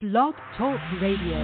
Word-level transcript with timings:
Blog 0.00 0.32
Talk 0.56 0.78
Radio. 1.02 1.34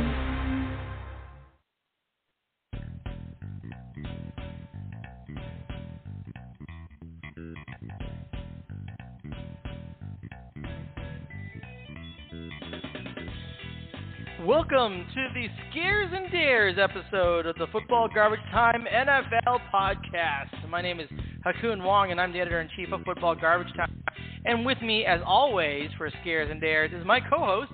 Welcome 14.47 15.05
to 15.15 15.29
the 15.35 15.49
Scares 15.69 16.13
and 16.15 16.31
Dares 16.31 16.77
episode 16.79 17.47
of 17.47 17.57
the 17.57 17.67
Football 17.73 18.07
Garbage 18.15 18.39
Time 18.53 18.85
NFL 18.85 19.59
podcast. 19.75 20.69
My 20.71 20.81
name 20.81 21.01
is 21.01 21.09
Ha 21.43 21.51
Kung 21.61 21.83
Wong, 21.83 22.13
and 22.13 22.21
I'm 22.21 22.33
the 22.33 22.39
editor 22.39 22.61
in 22.61 22.69
chief 22.77 22.93
of 22.93 23.01
Football 23.05 23.35
Garbage 23.35 23.75
Time. 23.75 24.01
And 24.45 24.65
with 24.65 24.81
me, 24.81 25.05
as 25.07 25.21
always, 25.27 25.91
for 25.99 26.09
Scares 26.21 26.53
and 26.53 26.61
Dares 26.61 26.93
is 26.93 27.05
my 27.05 27.19
co 27.19 27.39
host, 27.39 27.73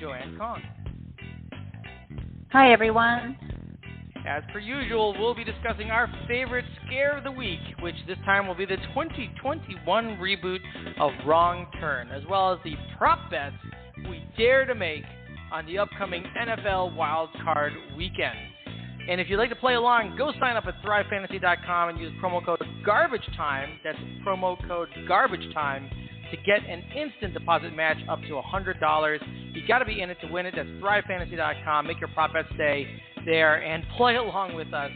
Joanne 0.00 0.36
Kong. 0.38 0.62
Hi, 2.52 2.72
everyone. 2.72 3.36
As 4.26 4.42
per 4.52 4.58
usual, 4.58 5.14
we'll 5.18 5.34
be 5.34 5.44
discussing 5.44 5.90
our 5.90 6.10
favorite 6.26 6.64
scare 6.86 7.18
of 7.18 7.24
the 7.24 7.30
week, 7.30 7.60
which 7.80 7.94
this 8.06 8.18
time 8.24 8.46
will 8.46 8.54
be 8.54 8.64
the 8.64 8.76
2021 8.94 10.16
reboot 10.16 10.58
of 10.98 11.12
Wrong 11.26 11.66
Turn, 11.78 12.10
as 12.10 12.22
well 12.30 12.52
as 12.52 12.58
the 12.64 12.74
prop 12.96 13.30
bets 13.30 13.56
we 14.08 14.24
dare 14.38 14.64
to 14.64 14.74
make 14.74 15.04
on 15.52 15.66
the 15.66 15.78
upcoming 15.78 16.24
NFL 16.38 16.94
Wild 16.96 17.30
Card 17.44 17.72
Weekend. 17.96 18.38
And 19.08 19.20
if 19.20 19.28
you'd 19.28 19.38
like 19.38 19.50
to 19.50 19.56
play 19.56 19.74
along, 19.74 20.16
go 20.16 20.32
sign 20.40 20.56
up 20.56 20.66
at 20.66 20.80
thrivefantasy.com 20.82 21.88
and 21.90 21.98
use 21.98 22.12
promo 22.22 22.44
code 22.44 22.62
Garbage 22.84 23.26
Time. 23.36 23.78
That's 23.84 23.98
promo 24.26 24.56
code 24.66 24.88
Garbage 25.06 25.52
Time 25.52 25.90
to 26.30 26.36
get 26.38 26.60
an 26.68 26.82
instant 26.96 27.34
deposit 27.34 27.74
match 27.74 27.98
up 28.08 28.20
to 28.22 28.40
$100. 28.40 29.18
You 29.54 29.66
got 29.66 29.80
to 29.80 29.84
be 29.84 30.00
in 30.00 30.10
it 30.10 30.18
to 30.22 30.28
win 30.28 30.46
it. 30.46 30.54
That's 30.56 30.68
thrivefantasy.com. 30.68 31.86
Make 31.86 32.00
your 32.00 32.08
prop 32.10 32.30
stay 32.54 32.86
there 33.24 33.62
and 33.62 33.84
play 33.96 34.16
along 34.16 34.54
with 34.54 34.72
us. 34.72 34.90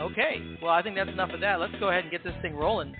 Okay, 0.00 0.56
well, 0.62 0.72
I 0.72 0.82
think 0.82 0.96
that's 0.96 1.10
enough 1.10 1.30
of 1.30 1.40
that. 1.40 1.60
Let's 1.60 1.74
go 1.78 1.90
ahead 1.90 2.04
and 2.04 2.10
get 2.10 2.24
this 2.24 2.34
thing 2.42 2.56
rolling. 2.56 2.94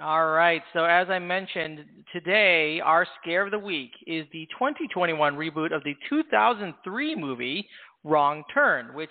All 0.00 0.28
right, 0.28 0.62
so 0.72 0.84
as 0.84 1.08
I 1.10 1.18
mentioned, 1.18 1.84
today 2.14 2.80
our 2.80 3.06
scare 3.20 3.44
of 3.44 3.50
the 3.50 3.58
week 3.58 3.90
is 4.06 4.24
the 4.32 4.46
2021 4.58 5.34
reboot 5.34 5.74
of 5.74 5.84
the 5.84 5.94
2003 6.08 7.16
movie 7.16 7.68
Wrong 8.04 8.42
Turn, 8.54 8.94
which 8.94 9.10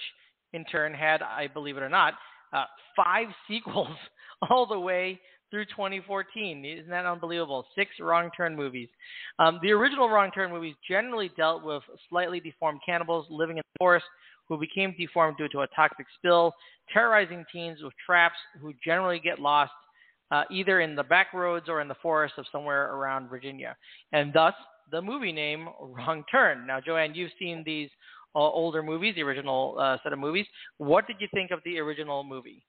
in 0.58 0.66
turn 0.66 0.94
had, 0.94 1.22
I 1.22 1.48
believe 1.48 1.78
it 1.78 1.84
or 1.84 1.90
not, 1.90 2.16
uh, 2.52 2.66
five 2.96 3.28
sequels 3.48 3.96
all 4.50 4.66
the 4.66 4.80
way 4.80 5.20
through 5.50 5.66
2014. 5.66 6.66
Isn't 6.66 6.90
that 6.90 7.06
unbelievable? 7.06 7.66
Six 7.76 7.92
Wrong 8.02 8.30
Turn 8.36 8.56
movies. 8.56 8.90
Um, 9.40 9.60
the 9.62 9.72
original 9.72 10.10
Wrong 10.10 10.32
Turn 10.32 10.52
movies 10.52 10.76
generally 10.88 11.32
dealt 11.38 11.64
with 11.64 11.84
slightly 12.10 12.40
deformed 12.40 12.82
cannibals 12.86 13.26
living 13.30 13.58
in 13.58 13.64
the 13.74 13.78
forest 13.80 14.06
who 14.50 14.58
became 14.58 14.94
deformed 14.98 15.38
due 15.38 15.50
to 15.50 15.60
a 15.60 15.68
toxic 15.76 16.06
spill, 16.18 16.54
terrorizing 16.92 17.46
teens 17.52 17.80
with 17.82 17.94
traps 18.06 18.36
who 18.62 18.74
generally 18.84 19.20
get 19.20 19.40
lost 19.40 19.72
uh, 20.32 20.44
either 20.52 20.82
in 20.82 20.96
the 20.96 21.04
back 21.04 21.34
roads 21.34 21.68
or 21.70 21.82
in 21.82 21.88
the 21.88 21.96
forest 22.02 22.34
of 22.38 22.46
somewhere 22.52 22.94
around 22.94 23.30
Virginia. 23.30 23.76
And 24.12 24.34
thus, 24.34 24.54
the 24.92 25.02
movie 25.02 25.34
name 25.34 25.68
Wrong 25.80 26.24
Turn. 26.32 26.66
Now, 26.66 26.80
Joanne, 26.80 27.14
you've 27.14 27.32
seen 27.40 27.64
these 27.66 27.90
uh, 28.38 28.40
older 28.40 28.84
movies, 28.84 29.16
the 29.16 29.24
original 29.24 29.76
uh, 29.80 29.98
set 30.04 30.14
of 30.14 30.20
movies. 30.20 30.46
What 30.78 31.08
did 31.08 31.18
you 31.20 31.28
think 31.34 31.52
of 31.52 31.60
the 31.66 31.80
original 31.80 32.24
movie? 32.24 32.64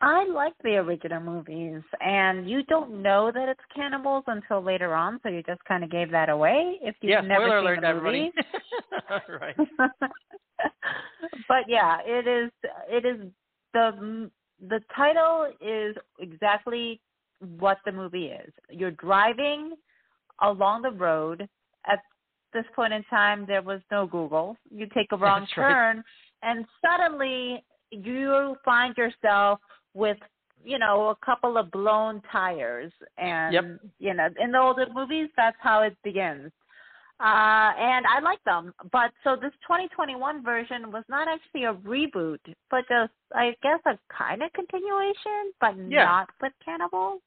I 0.00 0.26
like 0.26 0.54
the 0.64 0.78
original 0.78 1.20
movies, 1.20 1.80
and 2.00 2.50
you 2.50 2.64
don't 2.64 3.02
know 3.02 3.30
that 3.32 3.48
it's 3.48 3.60
cannibals 3.72 4.24
until 4.26 4.60
later 4.60 4.94
on, 4.94 5.20
so 5.22 5.28
you 5.28 5.44
just 5.44 5.64
kind 5.64 5.84
of 5.84 5.92
gave 5.92 6.10
that 6.10 6.28
away 6.28 6.78
if 6.82 6.96
you've 7.02 7.10
yeah, 7.10 7.20
never 7.20 7.46
seen 7.46 7.56
alert, 7.58 7.80
the 7.80 7.94
movie. 7.94 8.32
right. 9.40 9.56
but 11.48 11.64
yeah, 11.68 11.98
it 12.04 12.26
is. 12.26 12.50
It 12.88 13.04
is 13.04 13.28
the 13.74 14.28
the 14.68 14.80
title 14.96 15.46
is 15.60 15.94
exactly 16.18 17.00
what 17.60 17.78
the 17.84 17.92
movie 17.92 18.26
is. 18.26 18.52
You're 18.70 18.90
driving 18.90 19.74
along 20.42 20.82
the 20.82 20.90
road. 20.90 21.48
This 22.62 22.70
point 22.76 22.92
in 22.92 23.02
time, 23.04 23.44
there 23.46 23.62
was 23.62 23.80
no 23.90 24.06
Google. 24.06 24.56
You 24.70 24.86
take 24.94 25.10
a 25.12 25.16
wrong 25.16 25.40
That's 25.40 25.58
right. 25.58 25.74
turn, 25.74 26.04
and 26.42 26.64
suddenly 26.84 27.64
you 27.90 28.56
find 28.64 28.96
yourself 28.96 29.58
with 29.94 30.16
you 30.64 30.78
know 30.78 31.08
a 31.08 31.26
couple 31.26 31.58
of 31.58 31.70
blown 31.72 32.22
tires 32.30 32.92
and 33.18 33.52
Yep. 33.52 33.64
you 33.98 34.14
know 34.14 34.28
in 34.40 34.52
the 34.52 34.58
older 34.58 34.86
movies 34.94 35.28
that's 35.36 35.56
how 35.60 35.82
it 35.82 35.96
begins 36.04 36.52
uh 37.20 37.70
and 37.78 38.06
i 38.06 38.20
like 38.22 38.42
them 38.44 38.72
but 38.92 39.10
so 39.24 39.34
this 39.34 39.52
2021 39.62 40.44
version 40.44 40.92
was 40.92 41.04
not 41.08 41.26
actually 41.28 41.64
a 41.64 41.74
reboot 41.74 42.38
but 42.70 42.84
just 42.88 43.12
i 43.34 43.54
guess 43.62 43.80
a 43.86 43.98
kind 44.16 44.42
of 44.42 44.52
continuation 44.52 45.52
but 45.60 45.76
Yeah. 45.76 46.04
not 46.04 46.30
with 46.40 46.52
cannibals 46.64 47.20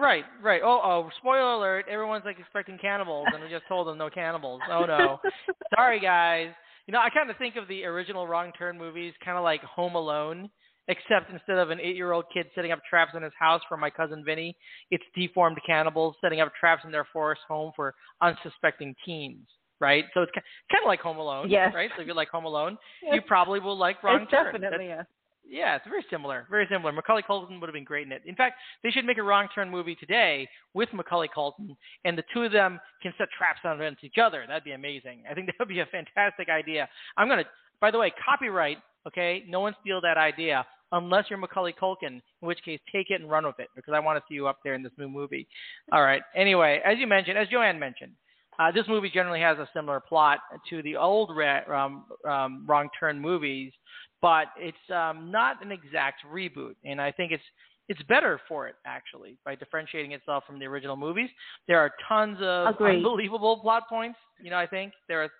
Right, 0.00 0.24
right. 0.42 0.60
Oh, 0.64 0.80
oh, 0.82 1.10
spoiler 1.18 1.52
alert. 1.54 1.86
Everyone's 1.90 2.24
like 2.24 2.38
expecting 2.38 2.78
cannibals, 2.78 3.26
and 3.32 3.42
we 3.42 3.48
just 3.50 3.66
told 3.68 3.86
them 3.88 3.98
no 3.98 4.08
cannibals. 4.10 4.60
Oh, 4.70 4.84
no. 4.84 5.18
Sorry, 5.74 5.98
guys. 6.00 6.50
You 6.86 6.92
know, 6.92 7.00
I 7.00 7.10
kind 7.10 7.28
of 7.30 7.36
think 7.36 7.56
of 7.56 7.66
the 7.68 7.84
original 7.84 8.26
Wrong 8.26 8.52
Turn 8.58 8.78
movies 8.78 9.12
kind 9.24 9.36
of 9.36 9.44
like 9.44 9.62
Home 9.62 9.94
Alone, 9.94 10.48
except 10.88 11.30
instead 11.32 11.58
of 11.58 11.70
an 11.70 11.80
eight 11.80 11.96
year 11.96 12.12
old 12.12 12.24
kid 12.32 12.46
setting 12.54 12.72
up 12.72 12.80
traps 12.88 13.12
in 13.16 13.22
his 13.22 13.32
house 13.38 13.60
for 13.68 13.76
my 13.76 13.90
cousin 13.90 14.22
Vinny, 14.24 14.56
it's 14.90 15.04
deformed 15.14 15.58
cannibals 15.66 16.16
setting 16.20 16.40
up 16.40 16.52
traps 16.58 16.82
in 16.84 16.90
their 16.92 17.06
forest 17.12 17.42
home 17.48 17.72
for 17.76 17.94
unsuspecting 18.22 18.94
teens. 19.04 19.46
Right, 19.80 20.06
so 20.12 20.22
it's 20.22 20.32
kind 20.32 20.82
of 20.82 20.88
like 20.88 20.98
Home 21.02 21.18
Alone, 21.18 21.48
Yes. 21.50 21.72
right? 21.72 21.88
So 21.94 22.02
if 22.02 22.08
you 22.08 22.14
like 22.14 22.30
Home 22.30 22.46
Alone, 22.46 22.76
you 23.12 23.20
probably 23.22 23.60
will 23.60 23.76
like 23.78 24.02
Wrong 24.02 24.22
it's 24.22 24.30
Turn. 24.32 24.46
definitely 24.60 24.88
That's- 24.88 25.06
a 25.06 25.17
yeah, 25.48 25.76
it's 25.76 25.86
very 25.88 26.04
similar. 26.10 26.46
Very 26.50 26.66
similar. 26.70 26.92
Macaulay 26.92 27.22
Culkin 27.22 27.60
would 27.60 27.68
have 27.68 27.74
been 27.74 27.84
great 27.84 28.06
in 28.06 28.12
it. 28.12 28.22
In 28.26 28.34
fact, 28.34 28.56
they 28.82 28.90
should 28.90 29.04
make 29.04 29.18
a 29.18 29.22
wrong 29.22 29.48
turn 29.54 29.70
movie 29.70 29.94
today 29.94 30.48
with 30.74 30.88
Macaulay 30.92 31.28
Culkin, 31.34 31.76
and 32.04 32.18
the 32.18 32.24
two 32.32 32.42
of 32.42 32.52
them 32.52 32.78
can 33.02 33.12
set 33.18 33.28
traps 33.36 33.60
on 33.64 33.80
against 33.80 34.04
each 34.04 34.18
other. 34.22 34.44
That'd 34.46 34.64
be 34.64 34.72
amazing. 34.72 35.22
I 35.30 35.34
think 35.34 35.46
that 35.48 35.54
would 35.58 35.68
be 35.68 35.80
a 35.80 35.86
fantastic 35.86 36.48
idea. 36.48 36.88
I'm 37.16 37.28
gonna. 37.28 37.44
By 37.80 37.90
the 37.90 37.98
way, 37.98 38.12
copyright. 38.24 38.78
Okay, 39.06 39.44
no 39.48 39.60
one 39.60 39.74
steal 39.80 40.00
that 40.02 40.18
idea 40.18 40.66
unless 40.92 41.24
you're 41.28 41.38
Macaulay 41.38 41.74
Culkin, 41.80 42.02
in 42.02 42.22
which 42.40 42.62
case 42.64 42.80
take 42.92 43.10
it 43.10 43.20
and 43.20 43.30
run 43.30 43.46
with 43.46 43.58
it 43.58 43.68
because 43.76 43.94
I 43.94 44.00
want 44.00 44.18
to 44.18 44.24
see 44.28 44.34
you 44.34 44.48
up 44.48 44.58
there 44.64 44.74
in 44.74 44.82
this 44.82 44.92
new 44.98 45.08
movie. 45.08 45.46
All 45.92 46.02
right. 46.02 46.22
Anyway, 46.34 46.80
as 46.84 46.98
you 46.98 47.06
mentioned, 47.06 47.38
as 47.38 47.48
Joanne 47.48 47.78
mentioned. 47.78 48.12
Uh, 48.58 48.72
this 48.72 48.84
movie 48.88 49.10
generally 49.10 49.40
has 49.40 49.58
a 49.58 49.68
similar 49.74 50.00
plot 50.00 50.40
to 50.68 50.82
the 50.82 50.96
old 50.96 51.30
ra- 51.36 51.62
um, 51.72 52.04
um, 52.28 52.64
Wrong 52.66 52.88
Turn 52.98 53.20
movies, 53.20 53.72
but 54.20 54.48
it's 54.58 54.76
um, 54.90 55.30
not 55.30 55.64
an 55.64 55.70
exact 55.70 56.22
reboot, 56.30 56.74
and 56.84 57.00
I 57.00 57.12
think 57.12 57.32
it's 57.32 57.42
it's 57.88 58.02
better 58.02 58.38
for 58.46 58.68
it 58.68 58.74
actually 58.84 59.38
by 59.46 59.54
differentiating 59.54 60.12
itself 60.12 60.44
from 60.46 60.58
the 60.58 60.66
original 60.66 60.96
movies. 60.96 61.30
There 61.66 61.78
are 61.78 61.90
tons 62.06 62.36
of 62.42 62.74
Agreed. 62.74 62.96
unbelievable 62.96 63.60
plot 63.60 63.84
points. 63.88 64.18
You 64.42 64.50
know, 64.50 64.58
I 64.58 64.66
think 64.66 64.92
there 65.08 65.22
are 65.22 65.30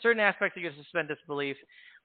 certain 0.00 0.20
aspects 0.20 0.56
that 0.56 0.62
you 0.62 0.70
suspend 0.76 1.08
disbelief. 1.08 1.56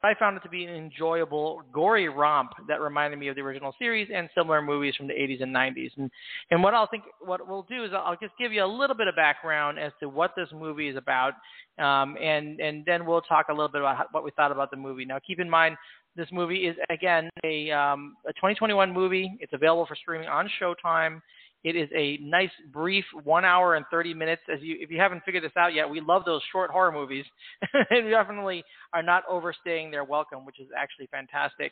I 0.03 0.13
found 0.13 0.37
it 0.37 0.41
to 0.41 0.49
be 0.49 0.63
an 0.65 0.75
enjoyable, 0.75 1.63
gory 1.73 2.07
romp 2.07 2.51
that 2.67 2.79
reminded 2.79 3.17
me 3.17 3.29
of 3.29 3.35
the 3.35 3.41
original 3.41 3.73
series 3.79 4.09
and 4.13 4.29
similar 4.37 4.61
movies 4.61 4.95
from 4.95 5.07
the 5.07 5.13
80s 5.13 5.41
and 5.41 5.55
90s. 5.55 5.89
And 5.97 6.11
and 6.51 6.61
what 6.61 6.75
I'll 6.75 6.87
think, 6.87 7.03
what 7.19 7.47
we'll 7.47 7.63
do 7.63 7.83
is 7.83 7.91
I'll 7.93 8.17
just 8.21 8.33
give 8.37 8.53
you 8.53 8.63
a 8.63 8.67
little 8.67 8.95
bit 8.95 9.07
of 9.07 9.15
background 9.15 9.79
as 9.79 9.91
to 9.99 10.07
what 10.07 10.33
this 10.37 10.49
movie 10.53 10.87
is 10.89 10.97
about, 10.97 11.33
um, 11.79 12.15
and 12.21 12.59
and 12.59 12.85
then 12.85 13.05
we'll 13.05 13.21
talk 13.21 13.47
a 13.49 13.53
little 13.53 13.69
bit 13.69 13.81
about 13.81 14.07
what 14.11 14.23
we 14.23 14.31
thought 14.31 14.51
about 14.51 14.69
the 14.69 14.77
movie. 14.77 15.05
Now, 15.05 15.17
keep 15.25 15.39
in 15.39 15.49
mind, 15.49 15.75
this 16.15 16.27
movie 16.31 16.67
is 16.67 16.75
again 16.91 17.29
a 17.43 17.71
um, 17.71 18.15
a 18.27 18.33
2021 18.33 18.93
movie. 18.93 19.35
It's 19.39 19.53
available 19.53 19.87
for 19.87 19.95
streaming 19.95 20.27
on 20.27 20.47
Showtime. 20.61 21.21
It 21.63 21.75
is 21.75 21.89
a 21.95 22.17
nice, 22.21 22.51
brief 22.71 23.05
one 23.23 23.43
hour 23.43 23.75
and 23.75 23.85
30 23.91 24.13
minutes. 24.13 24.41
As 24.53 24.61
you, 24.61 24.77
if 24.79 24.91
you 24.91 24.99
haven't 24.99 25.23
figured 25.25 25.43
this 25.43 25.51
out 25.57 25.73
yet, 25.73 25.89
we 25.89 25.99
love 25.99 26.23
those 26.25 26.41
short 26.51 26.71
horror 26.71 26.91
movies, 26.91 27.25
and 27.89 28.05
we 28.05 28.11
definitely 28.11 28.63
are 28.93 29.03
not 29.03 29.23
overstaying 29.29 29.91
their 29.91 30.03
welcome, 30.03 30.45
which 30.45 30.59
is 30.59 30.67
actually 30.77 31.07
fantastic. 31.07 31.71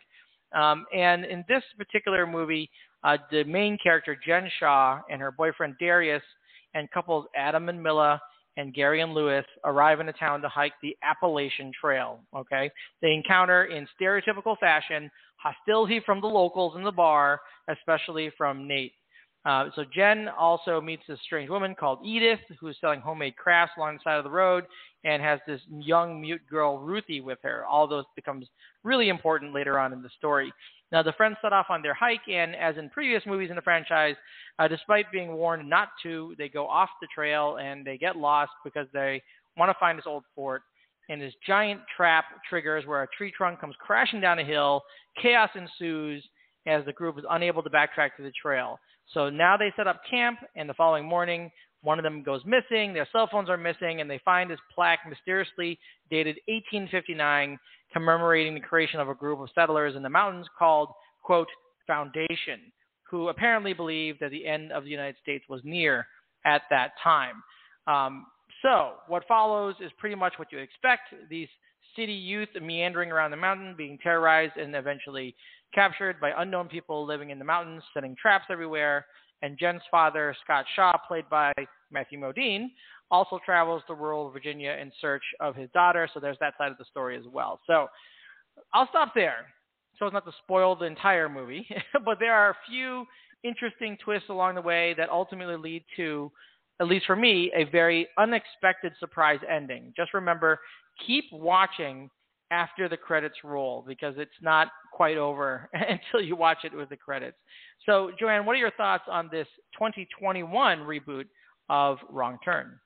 Um, 0.54 0.86
and 0.94 1.26
in 1.26 1.44
this 1.48 1.64
particular 1.78 2.26
movie, 2.26 2.70
uh, 3.04 3.18
the 3.32 3.44
main 3.44 3.78
character 3.82 4.18
Jen 4.26 4.50
Shaw 4.60 5.00
and 5.10 5.22
her 5.22 5.32
boyfriend 5.32 5.76
Darius 5.80 6.24
and 6.74 6.90
couples 6.92 7.26
Adam 7.36 7.70
and 7.70 7.82
Milla 7.82 8.20
and 8.58 8.74
Gary 8.74 9.02
and 9.02 9.14
Lewis 9.14 9.46
arrive 9.66 10.00
in 10.00 10.10
a 10.10 10.14
town 10.14 10.42
to 10.42 10.50
hike 10.50 10.74
the 10.82 10.96
Appalachian 11.04 11.72
Trail. 11.80 12.20
Okay, 12.36 12.72
they 13.02 13.14
encounter 13.14 13.66
in 13.66 13.88
stereotypical 14.00 14.58
fashion 14.60 15.10
hostility 15.38 16.02
from 16.06 16.22
the 16.22 16.28
locals 16.28 16.76
in 16.76 16.84
the 16.84 16.92
bar, 16.92 17.40
especially 17.70 18.32
from 18.38 18.68
Nate. 18.68 18.94
Uh, 19.46 19.70
so 19.76 19.84
Jen 19.94 20.28
also 20.28 20.82
meets 20.82 21.04
this 21.08 21.20
strange 21.24 21.50
woman 21.50 21.76
called 21.76 22.00
Edith, 22.04 22.40
who's 22.60 22.76
selling 22.82 23.00
homemade 23.00 23.36
crafts 23.36 23.74
along 23.78 23.96
the 23.96 24.00
side 24.04 24.18
of 24.18 24.24
the 24.24 24.30
road, 24.30 24.66
and 25.04 25.22
has 25.22 25.40
this 25.46 25.62
young 25.70 26.20
mute 26.20 26.42
girl 26.50 26.80
Ruthie 26.80 27.22
with 27.22 27.38
her. 27.44 27.64
All 27.66 27.88
those 27.88 28.06
becomes 28.16 28.48
really 28.84 29.10
important 29.10 29.54
later 29.54 29.78
on 29.78 29.94
in 29.94 30.02
the 30.02 30.10
story. 30.18 30.52
Now 30.92 31.04
the 31.04 31.14
friends 31.14 31.38
set 31.44 31.54
off 31.54 31.68
on 31.70 31.84
their 31.84 31.94
hike, 31.94 32.28
and 32.28 32.56
as 32.56 32.78
in 32.78 32.90
previous 32.90 33.24
movies 33.28 33.52
in 33.52 33.56
the 33.56 33.62
franchise, 33.62 34.16
uh, 34.58 34.68
despite 34.68 35.12
being 35.12 35.34
warned 35.34 35.70
not 35.70 35.90
to, 36.02 36.34
they 36.40 36.50
go 36.50 36.68
off 36.68 36.90
the 37.00 37.08
trail 37.14 37.58
and 37.62 37.86
they 37.86 37.98
get 37.98 38.16
lost 38.16 38.52
because 38.64 38.88
they 38.94 39.22
want 39.58 39.70
to 39.70 39.80
find 39.80 39.98
this 39.98 40.06
old 40.08 40.24
fort. 40.34 40.64
And 41.08 41.22
this 41.22 41.34
giant 41.46 41.82
trap 41.96 42.26
triggers 42.50 42.88
where 42.88 43.04
a 43.04 43.08
tree 43.16 43.32
trunk 43.36 43.62
comes 43.62 43.76
crashing 43.80 44.22
down 44.22 44.40
a 44.40 44.44
hill. 44.44 44.82
Chaos 45.22 45.52
ensues 45.54 46.28
as 46.66 46.84
the 46.86 46.94
group 46.94 47.20
is 47.20 47.26
unable 47.30 47.62
to 47.62 47.70
backtrack 47.70 48.16
to 48.18 48.24
the 48.24 48.32
trail. 48.42 48.80
So 49.14 49.30
now 49.30 49.58
they 49.58 49.74
set 49.76 49.88
up 49.88 50.02
camp, 50.10 50.40
and 50.56 50.70
the 50.70 50.74
following 50.74 51.06
morning, 51.06 51.52
one 51.82 52.00
of 52.00 52.04
them 52.04 52.24
goes 52.24 52.42
missing. 52.46 52.94
Their 52.94 53.08
cell 53.12 53.30
phones 53.32 53.50
are 53.50 53.58
missing, 53.58 54.02
and 54.02 54.10
they 54.10 54.20
find 54.26 54.50
this 54.50 54.60
plaque 54.74 55.00
mysteriously 55.08 55.80
dated 56.10 56.38
1859, 56.48 57.60
commemorating 57.94 58.56
the 58.56 58.60
creation 58.60 59.00
of 59.00 59.10
a 59.10 59.14
group 59.14 59.40
of 59.40 59.50
settlers 59.54 59.96
in 59.96 60.04
the 60.04 60.10
mountains 60.10 60.48
called, 60.58 60.90
quote, 61.24 61.48
Foundation, 61.88 62.72
who 63.04 63.30
apparently 63.30 63.74
believed 63.74 64.20
that 64.20 64.32
the 64.32 64.46
end 64.46 64.72
of 64.72 64.84
the 64.84 64.90
United 64.90 65.16
States 65.22 65.46
was 65.48 65.62
near 65.64 66.08
at 66.46 66.64
that 66.72 66.92
time. 67.04 67.44
Um, 67.88 68.26
so, 68.62 68.94
what 69.08 69.24
follows 69.28 69.76
is 69.80 69.92
pretty 70.00 70.16
much 70.16 70.34
what 70.38 70.52
you 70.52 70.58
expect. 70.58 71.14
These 71.30 71.50
city 71.96 72.14
youth 72.14 72.50
meandering 72.62 73.12
around 73.12 73.32
the 73.32 73.38
mountain, 73.38 73.76
being 73.78 73.98
terrorized 74.02 74.58
and 74.58 74.76
eventually 74.76 75.36
captured 75.74 76.20
by 76.20 76.32
unknown 76.38 76.68
people 76.68 77.06
living 77.06 77.30
in 77.30 77.40
the 77.40 77.46
mountains, 77.46 77.84
setting 77.94 78.16
traps 78.22 78.46
everywhere. 78.50 79.06
And 79.42 79.58
Jen's 79.58 79.82
father, 79.92 80.36
Scott 80.44 80.66
Shaw, 80.76 80.94
played 81.08 81.30
by 81.30 81.54
Matthew 81.92 82.20
Modine, 82.20 82.68
also 83.12 83.40
travels 83.46 83.84
to 83.88 83.94
rural 83.94 84.32
Virginia 84.32 84.78
in 84.82 84.92
search 85.00 85.24
of 85.40 85.56
his 85.56 85.70
daughter. 85.74 86.10
So 86.14 86.20
there's 86.20 86.38
that 86.40 86.54
side 86.58 86.72
of 86.72 86.78
the 86.78 86.86
story 86.86 87.18
as 87.18 87.26
well. 87.32 87.60
So 87.68 87.88
I'll 88.74 88.88
stop 88.90 89.14
there 89.14 89.46
so 90.00 90.08
as 90.08 90.14
not 90.14 90.26
to 90.26 90.32
spoil 90.44 90.76
the 90.76 90.86
entire 90.86 91.30
movie. 91.30 91.68
but 92.06 92.20
there 92.20 92.34
are 92.34 92.52
a 92.52 92.58
few 92.70 93.06
interesting 93.44 93.98
twists 94.04 94.30
along 94.30 94.56
the 94.56 94.62
way 94.62 94.94
that 94.98 95.10
ultimately 95.10 95.58
lead 95.58 95.86
to, 95.96 96.32
at 96.80 96.88
least 96.88 97.06
for 97.06 97.16
me, 97.16 97.52
a 97.56 97.66
very 97.66 98.08
unexpected 98.18 98.94
surprise 99.00 99.40
ending. 99.50 99.94
Just 99.96 100.14
remember, 100.14 100.60
keep 101.06 101.26
watching 101.32 102.10
after 102.52 102.88
the 102.88 102.98
credits 102.98 103.36
roll 103.44 103.84
because 103.88 104.16
it's 104.18 104.32
not 104.42 104.70
quite 104.94 105.18
over 105.18 105.70
until 105.74 106.26
you 106.26 106.36
watch 106.36 106.60
it 106.64 106.76
with 106.76 106.90
the 106.90 106.98
credits. 106.98 107.38
So, 107.86 108.12
Joanne, 108.20 108.46
what 108.46 108.54
are 108.54 108.60
your 108.60 108.72
thoughts 108.72 109.04
on 109.10 109.30
this 109.32 109.48
2021 109.74 110.80
reboot 110.80 111.26
of 111.70 111.98
Wrong 112.10 112.38
Turn? 112.44 112.80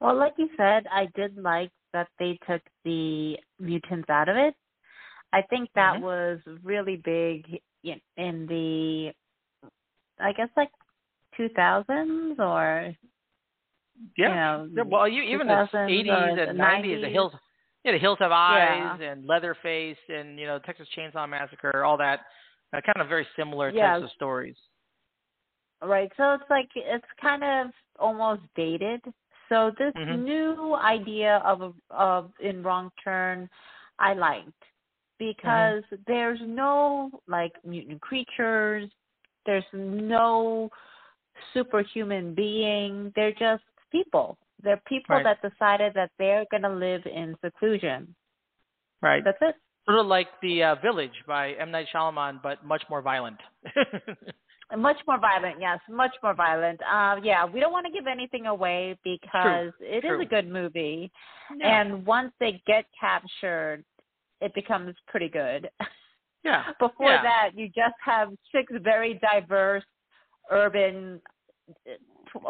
Well, 0.00 0.16
like 0.16 0.34
you 0.36 0.48
said, 0.56 0.84
I 0.92 1.08
did 1.14 1.36
like 1.38 1.70
that 1.92 2.08
they 2.18 2.38
took 2.48 2.60
the 2.84 3.36
mutants 3.58 4.10
out 4.10 4.28
of 4.28 4.36
it. 4.36 4.54
I 5.32 5.42
think 5.42 5.70
that 5.74 5.94
mm-hmm. 5.94 6.04
was 6.04 6.40
really 6.62 6.96
big 6.96 7.60
in 7.82 8.46
the, 8.46 9.12
I 10.20 10.32
guess, 10.32 10.48
like 10.56 10.70
2000s 11.38 12.38
or 12.38 12.94
yeah. 14.16 14.62
You 14.62 14.74
know, 14.74 14.84
well, 14.86 15.08
you, 15.08 15.22
even 15.22 15.46
the 15.46 15.68
80s 15.72 16.50
and 16.50 16.58
90s, 16.58 16.84
90s, 16.84 17.00
the 17.02 17.08
Hills, 17.08 17.32
yeah, 17.84 17.92
the 17.92 17.98
Hills 17.98 18.18
Have 18.20 18.32
Eyes 18.32 18.98
yeah. 19.00 19.12
and 19.12 19.26
Leatherface 19.26 19.96
and 20.08 20.38
you 20.38 20.46
know 20.46 20.58
Texas 20.58 20.88
Chainsaw 20.96 21.28
Massacre, 21.28 21.84
all 21.84 21.96
that 21.98 22.20
uh, 22.72 22.80
kind 22.80 23.00
of 23.00 23.08
very 23.08 23.26
similar 23.36 23.70
yeah. 23.70 23.94
types 23.94 24.04
of 24.04 24.10
stories. 24.10 24.56
Right. 25.82 26.10
So 26.16 26.32
it's 26.32 26.44
like 26.50 26.68
it's 26.74 27.04
kind 27.20 27.44
of 27.44 27.72
almost 27.98 28.42
dated. 28.56 29.02
So 29.48 29.70
this 29.78 29.92
mm-hmm. 29.96 30.24
new 30.24 30.74
idea 30.74 31.42
of 31.44 31.74
of 31.90 32.30
in 32.40 32.62
wrong 32.62 32.90
turn, 33.04 33.48
I 33.98 34.14
liked 34.14 34.50
because 35.18 35.82
mm-hmm. 35.84 35.96
there's 36.06 36.40
no 36.42 37.10
like 37.28 37.52
mutant 37.64 38.00
creatures. 38.00 38.90
There's 39.44 39.64
no 39.72 40.70
superhuman 41.54 42.34
being. 42.34 43.12
They're 43.14 43.32
just 43.32 43.62
people. 43.90 44.38
They're 44.62 44.80
people 44.86 45.16
right. 45.16 45.24
that 45.24 45.50
decided 45.50 45.92
that 45.94 46.10
they're 46.18 46.44
going 46.50 46.62
to 46.62 46.70
live 46.70 47.02
in 47.06 47.36
seclusion. 47.44 48.14
Right. 49.02 49.22
That's 49.24 49.38
it. 49.40 49.54
Sort 49.84 49.98
of 49.98 50.06
like 50.06 50.28
the 50.42 50.62
uh, 50.62 50.74
Village 50.76 51.12
by 51.26 51.52
M 51.52 51.70
Night 51.70 51.86
Shyamalan, 51.94 52.42
but 52.42 52.64
much 52.64 52.82
more 52.90 53.02
violent. 53.02 53.36
much 54.76 54.96
more 55.06 55.20
violent, 55.20 55.56
yes, 55.60 55.78
much 55.88 56.10
more 56.22 56.34
violent. 56.34 56.80
Uh, 56.82 57.16
yeah, 57.22 57.44
we 57.44 57.60
don't 57.60 57.70
want 57.70 57.86
to 57.86 57.92
give 57.92 58.06
anything 58.08 58.46
away 58.46 58.98
because 59.04 59.72
True. 59.78 59.86
it 59.86 60.00
True. 60.00 60.20
is 60.20 60.26
a 60.26 60.28
good 60.28 60.48
movie, 60.48 61.12
yeah. 61.56 61.80
and 61.82 62.04
once 62.04 62.32
they 62.40 62.60
get 62.66 62.84
captured, 62.98 63.84
it 64.40 64.52
becomes 64.54 64.96
pretty 65.06 65.28
good. 65.28 65.68
Yeah. 66.42 66.64
Before 66.80 67.12
yeah. 67.12 67.22
that, 67.22 67.50
you 67.54 67.66
just 67.68 67.94
have 68.04 68.30
six 68.52 68.72
very 68.82 69.20
diverse 69.20 69.84
urban 70.50 71.20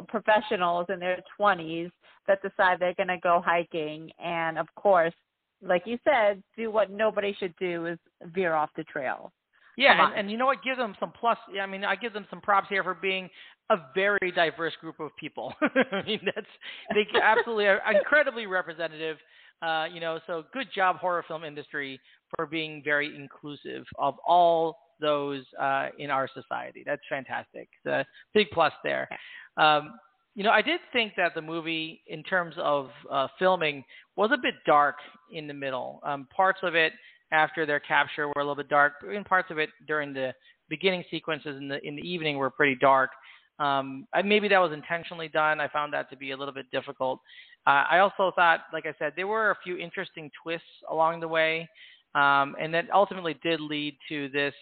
professionals 0.09 0.87
in 0.89 0.99
their 0.99 1.23
20s 1.39 1.91
that 2.27 2.43
decide 2.43 2.79
they're 2.79 2.95
going 2.95 3.09
to 3.09 3.19
go 3.23 3.43
hiking 3.45 4.11
and 4.23 4.59
of 4.59 4.67
course 4.75 5.15
like 5.63 5.83
you 5.87 5.99
said 6.05 6.43
do 6.57 6.71
what 6.71 6.91
nobody 6.91 7.35
should 7.39 7.55
do 7.59 7.87
is 7.87 7.99
veer 8.35 8.55
off 8.55 8.71
the 8.77 8.85
trail. 8.85 9.33
Yeah 9.77 10.09
and, 10.09 10.21
and 10.21 10.31
you 10.31 10.37
know 10.37 10.47
what? 10.47 10.63
Give 10.65 10.77
them 10.77 10.95
some 10.99 11.13
plus 11.19 11.39
i 11.61 11.67
mean 11.67 11.85
i 11.85 11.97
give 11.97 12.13
them 12.13 12.27
some 12.31 12.41
props 12.41 12.69
here 12.69 12.83
for 12.83 12.95
being 12.95 13.29
a 13.71 13.77
very 13.97 14.31
diverse 14.35 14.75
group 14.81 15.01
of 15.01 15.11
people. 15.19 15.53
I 15.93 16.03
mean 16.07 16.21
that's 16.25 16.47
they 16.95 17.07
absolutely 17.21 17.67
are 17.67 17.81
incredibly 17.95 18.47
representative 18.47 19.17
uh, 19.63 19.87
you 19.93 20.01
know 20.01 20.21
so 20.27 20.45
good 20.53 20.67
job 20.75 20.97
horror 20.97 21.25
film 21.27 21.45
industry 21.45 22.01
for 22.35 22.47
being 22.47 22.83
very 22.85 23.15
inclusive 23.17 23.85
of 23.99 24.15
all 24.27 24.77
those 25.01 25.45
uh, 25.61 25.89
in 25.99 26.11
our 26.11 26.29
society. 26.33 26.83
That's 26.87 27.03
fantastic. 27.09 27.69
It's 27.85 27.87
a 27.87 28.07
big 28.35 28.49
plus 28.53 28.73
there. 28.85 29.09
Um, 29.57 29.95
you 30.35 30.45
know, 30.45 30.51
I 30.51 30.61
did 30.61 30.81
think 30.93 31.15
that 31.17 31.35
the 31.35 31.41
movie, 31.41 32.03
in 32.09 32.23
terms 32.23 32.55
of 32.59 32.91
uh, 33.11 33.29
filming, 33.39 33.83
was 34.17 34.31
a 34.33 34.37
bit 34.37 34.55
dark 34.67 34.97
in 35.33 35.47
the 35.47 35.55
middle. 35.55 36.01
Um, 36.05 36.29
parts 36.35 36.61
of 36.63 36.75
it 36.75 36.93
after 37.33 37.65
their 37.65 37.81
capture 37.81 38.29
were 38.29 38.35
a 38.37 38.41
little 38.41 38.55
bit 38.55 38.69
dark, 38.69 38.95
and 39.03 39.25
parts 39.25 39.51
of 39.51 39.59
it 39.59 39.71
during 39.87 40.13
the 40.13 40.35
beginning 40.69 41.05
sequences 41.11 41.57
in 41.57 41.69
the 41.69 41.85
in 41.87 41.97
the 41.97 42.03
evening 42.03 42.37
were 42.37 42.51
pretty 42.51 42.77
dark. 42.81 43.11
Um, 43.59 44.07
maybe 44.25 44.49
that 44.49 44.59
was 44.59 44.73
intentionally 44.73 45.29
done. 45.29 45.61
I 45.61 45.69
found 45.69 45.93
that 45.95 46.11
to 46.11 46.17
be 46.17 46.33
a 46.33 46.37
little 46.37 46.53
bit 46.53 46.71
difficult. 46.71 47.21
Uh, 47.67 47.85
I 47.91 47.99
also 48.01 48.31
thought, 48.37 48.61
like 48.73 48.85
I 48.85 48.95
said, 48.99 49.15
there 49.17 49.27
were 49.27 49.51
a 49.51 49.57
few 49.65 49.79
interesting 49.79 50.31
twists 50.43 50.67
along 50.91 51.21
the 51.21 51.29
way, 51.29 51.69
um, 52.15 52.55
and 52.61 52.75
that 52.75 52.85
ultimately 52.93 53.39
did 53.43 53.61
lead 53.61 53.97
to 54.11 54.29
this 54.29 54.53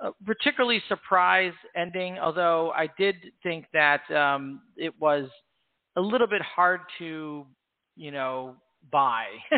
uh, 0.00 0.10
particularly 0.24 0.82
surprise 0.88 1.52
ending, 1.76 2.18
although 2.18 2.72
I 2.72 2.88
did 2.98 3.16
think 3.42 3.66
that 3.72 4.08
um, 4.10 4.62
it 4.76 4.94
was 5.00 5.28
a 5.96 6.00
little 6.00 6.26
bit 6.26 6.42
hard 6.42 6.80
to, 6.98 7.44
you 7.96 8.10
know, 8.10 8.56
buy. 8.92 9.26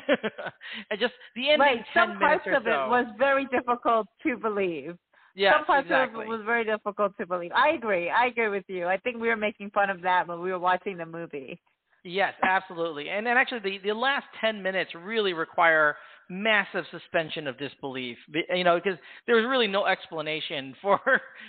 and 0.90 0.98
just 0.98 1.12
the 1.36 1.50
ending 1.50 1.58
right. 1.58 1.84
10 1.92 2.02
Some 2.02 2.18
minutes 2.18 2.44
parts 2.44 2.56
of 2.56 2.64
so. 2.64 2.70
it 2.70 2.88
was 2.88 3.06
very 3.18 3.46
difficult 3.46 4.06
to 4.22 4.36
believe. 4.36 4.96
Yes, 5.34 5.54
Some 5.56 5.66
parts 5.66 5.86
exactly. 5.86 6.24
of 6.24 6.26
it 6.26 6.28
was 6.28 6.42
very 6.44 6.64
difficult 6.64 7.12
to 7.18 7.26
believe. 7.26 7.52
I 7.54 7.70
agree. 7.70 8.10
I 8.10 8.26
agree 8.26 8.48
with 8.48 8.64
you. 8.68 8.86
I 8.86 8.96
think 8.96 9.18
we 9.20 9.28
were 9.28 9.36
making 9.36 9.70
fun 9.70 9.90
of 9.90 10.02
that 10.02 10.26
when 10.26 10.40
we 10.40 10.50
were 10.50 10.58
watching 10.58 10.96
the 10.96 11.06
movie. 11.06 11.60
Yes, 12.02 12.34
absolutely. 12.42 13.10
And 13.10 13.26
then 13.26 13.36
actually 13.36 13.60
the, 13.60 13.78
the 13.88 13.94
last 13.94 14.24
10 14.40 14.62
minutes 14.62 14.90
really 14.94 15.32
require 15.34 15.96
massive 16.30 16.84
suspension 16.90 17.46
of 17.46 17.58
disbelief. 17.58 18.16
You 18.54 18.64
know, 18.64 18.80
because 18.82 18.98
there 19.26 19.36
was 19.36 19.44
really 19.44 19.66
no 19.66 19.86
explanation 19.86 20.74
for 20.82 21.00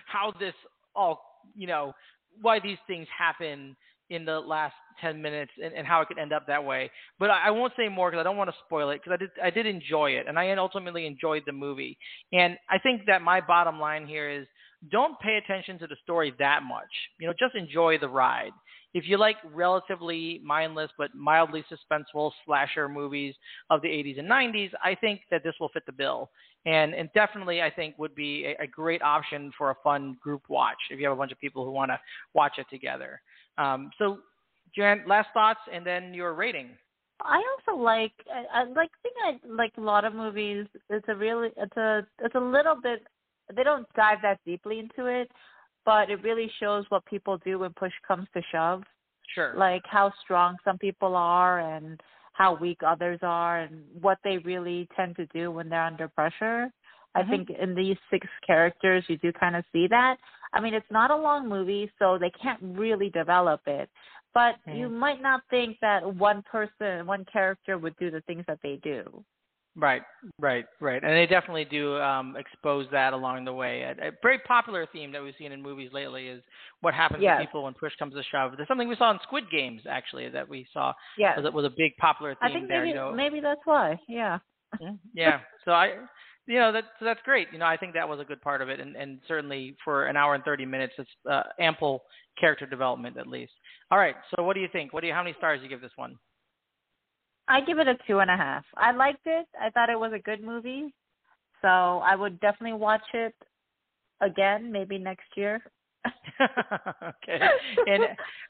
how 0.05 0.33
this 0.39 0.55
all, 0.95 1.21
you 1.55 1.67
know, 1.67 1.93
why 2.41 2.59
these 2.59 2.77
things 2.87 3.07
happen 3.17 3.75
in 4.09 4.25
the 4.25 4.39
last 4.39 4.73
10 4.99 5.21
minutes 5.21 5.51
and, 5.63 5.73
and 5.73 5.87
how 5.87 6.01
it 6.01 6.07
could 6.07 6.19
end 6.19 6.33
up 6.33 6.45
that 6.47 6.63
way. 6.63 6.91
But 7.17 7.29
I, 7.29 7.47
I 7.47 7.51
won't 7.51 7.73
say 7.77 7.87
more 7.87 8.11
because 8.11 8.19
I 8.19 8.23
don't 8.23 8.37
want 8.37 8.49
to 8.49 8.55
spoil 8.65 8.89
it 8.89 9.01
because 9.01 9.13
I 9.13 9.17
did, 9.17 9.29
I 9.41 9.49
did 9.49 9.65
enjoy 9.65 10.11
it 10.11 10.25
and 10.27 10.37
I 10.37 10.51
ultimately 10.55 11.05
enjoyed 11.05 11.43
the 11.45 11.53
movie. 11.53 11.97
And 12.33 12.57
I 12.69 12.77
think 12.77 13.03
that 13.07 13.21
my 13.21 13.39
bottom 13.39 13.79
line 13.79 14.05
here 14.05 14.29
is 14.29 14.47
don't 14.91 15.19
pay 15.19 15.37
attention 15.37 15.79
to 15.79 15.87
the 15.87 15.95
story 16.03 16.33
that 16.39 16.63
much. 16.63 16.89
You 17.19 17.27
know, 17.27 17.33
just 17.39 17.55
enjoy 17.55 17.99
the 17.99 18.09
ride 18.09 18.51
if 18.93 19.07
you 19.07 19.17
like 19.17 19.37
relatively 19.53 20.41
mindless 20.43 20.91
but 20.97 21.13
mildly 21.15 21.63
suspenseful 21.71 22.31
slasher 22.45 22.89
movies 22.89 23.35
of 23.69 23.81
the 23.81 23.87
80s 23.87 24.19
and 24.19 24.29
90s, 24.29 24.71
I 24.83 24.95
think 24.95 25.21
that 25.31 25.43
this 25.43 25.53
will 25.59 25.69
fit 25.69 25.85
the 25.85 25.91
bill. 25.91 26.29
And, 26.65 26.93
and 26.93 27.09
definitely, 27.13 27.61
I 27.61 27.71
think, 27.71 27.97
would 27.97 28.13
be 28.13 28.45
a, 28.45 28.63
a 28.63 28.67
great 28.67 29.01
option 29.01 29.51
for 29.57 29.71
a 29.71 29.75
fun 29.83 30.17
group 30.21 30.43
watch 30.47 30.77
if 30.91 30.99
you 30.99 31.05
have 31.05 31.13
a 31.13 31.19
bunch 31.19 31.31
of 31.31 31.39
people 31.39 31.65
who 31.65 31.71
want 31.71 31.89
to 31.89 31.99
watch 32.33 32.53
it 32.57 32.67
together. 32.69 33.21
Um, 33.57 33.89
so, 33.97 34.19
Jan, 34.75 35.03
last 35.07 35.29
thoughts 35.33 35.59
and 35.73 35.85
then 35.85 36.13
your 36.13 36.33
rating. 36.33 36.69
I 37.23 37.41
also 37.67 37.79
like 37.79 38.13
I, 38.33 38.61
I 38.61 38.63
like 38.63 38.89
think 39.03 39.15
I 39.23 39.39
like 39.47 39.73
a 39.77 39.81
lot 39.81 40.05
of 40.05 40.15
movies. 40.15 40.65
It's 40.89 41.05
a 41.07 41.15
really 41.15 41.49
it's 41.57 41.77
a 41.77 42.05
it's 42.19 42.35
a 42.35 42.39
little 42.39 42.75
bit 42.81 43.05
they 43.55 43.63
don't 43.63 43.87
dive 43.95 44.19
that 44.23 44.39
deeply 44.45 44.79
into 44.79 45.07
it, 45.07 45.29
but 45.85 46.09
it 46.09 46.21
really 46.23 46.51
shows 46.59 46.85
what 46.89 47.05
people 47.05 47.37
do 47.39 47.59
when 47.59 47.73
push 47.73 47.93
comes 48.07 48.27
to 48.33 48.41
shove. 48.51 48.83
Sure. 49.33 49.53
Like 49.55 49.83
how 49.85 50.11
strong 50.23 50.57
some 50.63 50.77
people 50.77 51.15
are 51.15 51.59
and 51.59 51.99
how 52.33 52.55
weak 52.55 52.79
others 52.85 53.19
are 53.21 53.59
and 53.61 53.83
what 54.01 54.17
they 54.23 54.37
really 54.39 54.87
tend 54.95 55.15
to 55.17 55.25
do 55.27 55.51
when 55.51 55.69
they're 55.69 55.83
under 55.83 56.07
pressure. 56.07 56.71
I 57.13 57.23
Mhm. 57.23 57.29
think 57.29 57.49
in 57.49 57.75
these 57.75 57.97
six 58.09 58.27
characters 58.45 59.03
you 59.09 59.17
do 59.17 59.33
kind 59.33 59.55
of 59.55 59.65
see 59.71 59.87
that. 59.87 60.17
I 60.53 60.61
mean, 60.61 60.73
it's 60.73 60.89
not 60.91 61.11
a 61.11 61.15
long 61.15 61.47
movie, 61.47 61.91
so 61.99 62.17
they 62.17 62.31
can't 62.31 62.61
really 62.61 63.09
develop 63.09 63.61
it. 63.67 63.89
But 64.33 64.55
you 64.65 64.87
Mhm. 64.87 64.93
might 64.97 65.21
not 65.21 65.45
think 65.49 65.79
that 65.81 66.15
one 66.15 66.41
person, 66.43 67.05
one 67.05 67.25
character 67.25 67.77
would 67.77 67.95
do 67.97 68.11
the 68.11 68.21
things 68.21 68.45
that 68.47 68.61
they 68.61 68.77
do. 68.77 69.25
Right, 69.75 70.01
right, 70.37 70.65
right, 70.81 71.01
and 71.01 71.13
they 71.13 71.25
definitely 71.25 71.63
do 71.63 71.95
um, 71.97 72.35
expose 72.35 72.87
that 72.91 73.13
along 73.13 73.45
the 73.45 73.53
way. 73.53 73.83
A, 73.83 74.09
a 74.09 74.11
very 74.21 74.37
popular 74.39 74.85
theme 74.91 75.13
that 75.13 75.23
we've 75.23 75.33
seen 75.37 75.53
in 75.53 75.61
movies 75.61 75.91
lately 75.93 76.27
is 76.27 76.43
what 76.81 76.93
happens 76.93 77.23
Yes. 77.23 77.39
to 77.39 77.45
people 77.45 77.63
when 77.63 77.73
push 77.73 77.93
comes 77.97 78.13
to 78.15 78.23
shove. 78.31 78.51
There's 78.57 78.67
something 78.67 78.89
we 78.89 78.97
saw 78.97 79.11
in 79.11 79.19
Squid 79.23 79.45
Games 79.49 79.83
actually 79.89 80.27
that 80.29 80.47
we 80.47 80.67
saw 80.73 80.93
Yes. 81.17 81.39
that 81.41 81.53
was 81.53 81.63
a 81.63 81.69
big 81.69 81.95
popular 81.97 82.35
theme 82.35 82.49
I 82.49 82.53
think 82.53 82.67
there. 82.67 82.79
maybe 82.81 82.89
you 82.89 82.95
know, 82.95 83.13
maybe 83.13 83.39
that's 83.39 83.61
why. 83.63 83.97
Yeah. 84.09 84.39
Yeah. 85.13 85.39
So 85.63 85.71
I, 85.71 85.95
you 86.47 86.59
know, 86.59 86.71
that 86.73 86.83
so 86.99 87.05
that's 87.05 87.21
great. 87.23 87.47
You 87.53 87.59
know, 87.59 87.65
I 87.65 87.77
think 87.77 87.93
that 87.93 88.07
was 88.07 88.19
a 88.19 88.25
good 88.25 88.41
part 88.41 88.61
of 88.61 88.67
it, 88.69 88.79
and 88.81 88.95
and 88.97 89.19
certainly 89.27 89.75
for 89.85 90.07
an 90.07 90.17
hour 90.17 90.35
and 90.35 90.43
thirty 90.43 90.65
minutes, 90.65 90.93
it's 90.97 91.09
uh, 91.29 91.43
ample 91.59 92.03
character 92.39 92.65
development 92.65 93.17
at 93.17 93.27
least. 93.27 93.53
All 93.89 93.97
right. 93.97 94.15
So 94.35 94.43
what 94.43 94.53
do 94.55 94.59
you 94.59 94.67
think? 94.71 94.91
What 94.91 95.01
do 95.01 95.07
you? 95.07 95.13
How 95.13 95.23
many 95.23 95.35
stars 95.37 95.59
do 95.59 95.63
you 95.63 95.69
give 95.69 95.81
this 95.81 95.91
one? 95.95 96.17
I 97.51 97.59
give 97.59 97.79
it 97.79 97.87
a 97.87 97.97
two 98.07 98.19
and 98.19 98.31
a 98.31 98.37
half. 98.37 98.63
I 98.77 98.91
liked 98.91 99.25
it. 99.25 99.45
I 99.61 99.69
thought 99.71 99.89
it 99.89 99.99
was 99.99 100.13
a 100.13 100.19
good 100.19 100.41
movie. 100.41 100.93
So 101.61 101.67
I 101.67 102.15
would 102.15 102.39
definitely 102.39 102.79
watch 102.79 103.03
it 103.13 103.35
again, 104.21 104.71
maybe 104.71 104.97
next 104.97 105.27
year. 105.35 105.61
okay. 106.41 107.39
And 107.87 108.03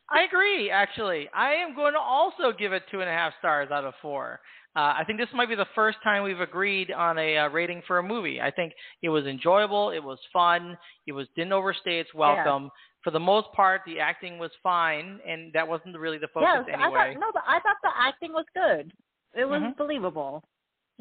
I 0.10 0.24
agree, 0.24 0.70
actually. 0.72 1.29
I 1.34 1.53
am 1.53 1.75
going 1.75 1.93
to 1.93 2.00
also 2.00 2.51
give 2.58 2.74
it 2.74 2.84
two 2.91 3.01
and 3.01 3.10
a 3.10 3.13
half 3.13 3.34
stars 3.39 3.70
out 3.72 3.84
of 3.84 3.93
four. 4.01 4.39
Uh, 4.75 4.96
I 4.98 5.03
think 5.05 5.20
this 5.20 5.27
might 5.34 5.50
be 5.50 5.55
the 5.55 5.65
first 5.75 5.98
time 6.01 6.24
we've 6.24 6.39
agreed 6.39 6.91
on 6.91 7.17
a 7.17 7.38
uh, 7.39 7.50
rating 7.50 7.81
for 7.86 7.98
a 7.98 8.03
movie. 8.03 8.39
I 8.39 8.51
think 8.51 8.72
it 9.01 9.10
was 9.10 9.25
enjoyable, 9.25 9.89
it 9.91 10.01
was 10.01 10.17
fun, 10.31 10.77
it 11.08 11.12
was 11.12 11.27
didn't 11.36 11.51
overstay 11.51 12.00
its 12.00 12.13
welcome. 12.13 12.70
For 13.03 13.12
the 13.12 13.20
most 13.20 13.48
part, 13.53 13.81
the 13.86 14.00
acting 14.00 14.38
was 14.38 14.51
fine, 14.63 15.20
and 15.27 15.51
that 15.53 15.67
wasn't 15.67 15.98
really 15.98 16.20
the 16.20 16.29
focus 16.34 16.48
yes, 16.53 16.63
I 16.70 16.86
anyway. 16.86 17.13
thought 17.15 17.20
no, 17.20 17.31
but 17.34 17.43
I 17.46 17.60
thought 17.60 17.77
the 17.84 17.89
acting 18.00 18.31
was 18.31 18.46
good. 18.53 18.93
It 19.34 19.46
was 19.46 19.62
Mhm. 19.62 19.75
believable. 19.75 20.43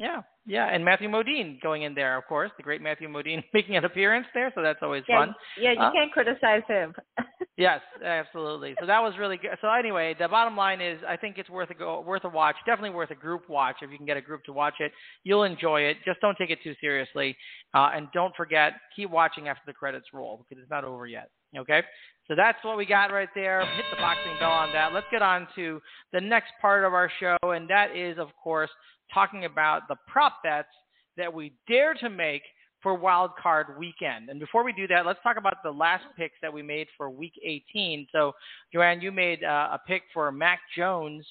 Yeah, 0.01 0.21
yeah, 0.47 0.65
and 0.65 0.83
Matthew 0.83 1.09
Modine 1.09 1.61
going 1.61 1.83
in 1.83 1.93
there, 1.93 2.17
of 2.17 2.23
course, 2.25 2.49
the 2.57 2.63
great 2.63 2.81
Matthew 2.81 3.07
Modine 3.07 3.43
making 3.53 3.77
an 3.77 3.85
appearance 3.85 4.25
there, 4.33 4.51
so 4.55 4.63
that's 4.63 4.79
always 4.81 5.03
Yeah, 5.07 5.19
fun. 5.19 5.35
yeah, 5.59 5.73
you 5.73 5.79
Uh, 5.79 5.91
can't 5.91 6.11
criticize 6.11 6.63
him. 6.67 6.95
Yes, 7.57 7.81
absolutely. 8.03 8.73
So 8.79 8.87
that 8.87 9.01
was 9.03 9.13
really 9.19 9.37
good. 9.37 9.51
So 9.61 9.69
anyway, 9.69 10.15
the 10.17 10.27
bottom 10.27 10.57
line 10.57 10.81
is, 10.81 10.99
I 11.07 11.15
think 11.17 11.37
it's 11.37 11.49
worth 11.49 11.69
a 11.69 11.75
go, 11.75 12.01
worth 12.01 12.23
a 12.23 12.29
watch. 12.29 12.55
Definitely 12.65 12.95
worth 12.95 13.11
a 13.11 13.15
group 13.15 13.47
watch 13.49 13.75
if 13.83 13.91
you 13.91 13.97
can 13.97 14.05
get 14.07 14.17
a 14.17 14.21
group 14.21 14.43
to 14.45 14.53
watch 14.53 14.75
it. 14.79 14.91
You'll 15.23 15.43
enjoy 15.43 15.81
it. 15.81 15.97
Just 16.03 16.21
don't 16.21 16.35
take 16.37 16.49
it 16.49 16.59
too 16.63 16.73
seriously, 16.81 17.37
uh, 17.75 17.89
and 17.93 18.07
don't 18.13 18.33
forget 18.35 18.73
keep 18.95 19.11
watching 19.11 19.47
after 19.47 19.61
the 19.67 19.73
credits 19.73 20.07
roll 20.11 20.37
because 20.49 20.59
it's 20.61 20.71
not 20.71 20.85
over 20.85 21.05
yet. 21.05 21.29
Okay. 21.57 21.81
So 22.27 22.35
that's 22.35 22.63
what 22.63 22.77
we 22.77 22.85
got 22.85 23.11
right 23.11 23.29
there. 23.35 23.65
Hit 23.75 23.85
the 23.91 23.97
boxing 23.97 24.33
bell 24.39 24.51
on 24.51 24.71
that. 24.73 24.93
Let's 24.93 25.07
get 25.11 25.21
on 25.21 25.47
to 25.55 25.81
the 26.13 26.21
next 26.21 26.53
part 26.61 26.85
of 26.85 26.93
our 26.93 27.11
show, 27.19 27.37
and 27.43 27.69
that 27.69 27.95
is, 27.95 28.17
of 28.17 28.29
course, 28.41 28.69
talking 29.13 29.45
about 29.45 29.87
the 29.89 29.97
prop 30.07 30.41
bets 30.43 30.69
that 31.17 31.33
we 31.33 31.53
dare 31.67 31.93
to 31.95 32.09
make 32.09 32.43
for 32.81 32.95
wild 32.95 33.31
card 33.41 33.77
weekend. 33.77 34.29
And 34.29 34.39
before 34.39 34.63
we 34.63 34.73
do 34.73 34.87
that, 34.87 35.05
let's 35.05 35.19
talk 35.23 35.37
about 35.37 35.55
the 35.63 35.71
last 35.71 36.05
picks 36.17 36.35
that 36.41 36.51
we 36.51 36.63
made 36.63 36.87
for 36.97 37.09
week 37.09 37.33
18. 37.43 38.07
So, 38.11 38.31
Joanne, 38.73 39.01
you 39.01 39.11
made 39.11 39.43
uh, 39.43 39.69
a 39.73 39.79
pick 39.87 40.03
for 40.13 40.31
Mac 40.31 40.59
Jones 40.75 41.25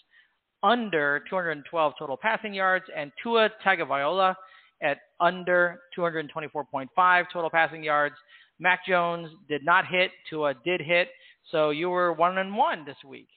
under 0.62 1.24
212 1.30 1.92
total 1.98 2.16
passing 2.16 2.54
yards 2.54 2.84
and 2.94 3.10
Tua 3.22 3.50
Tagovailoa 3.64 4.34
at 4.82 4.98
under 5.18 5.80
224.5 5.96 7.24
total 7.32 7.50
passing 7.50 7.82
yards. 7.82 8.14
Mac 8.60 8.86
Jones 8.86 9.28
did 9.48 9.64
not 9.64 9.86
hit. 9.86 10.10
Tua 10.28 10.54
did 10.64 10.80
hit. 10.80 11.08
So 11.50 11.70
you 11.70 11.90
were 11.90 12.12
one 12.12 12.38
and 12.38 12.54
one 12.56 12.84
this 12.84 12.96
week. 13.04 13.28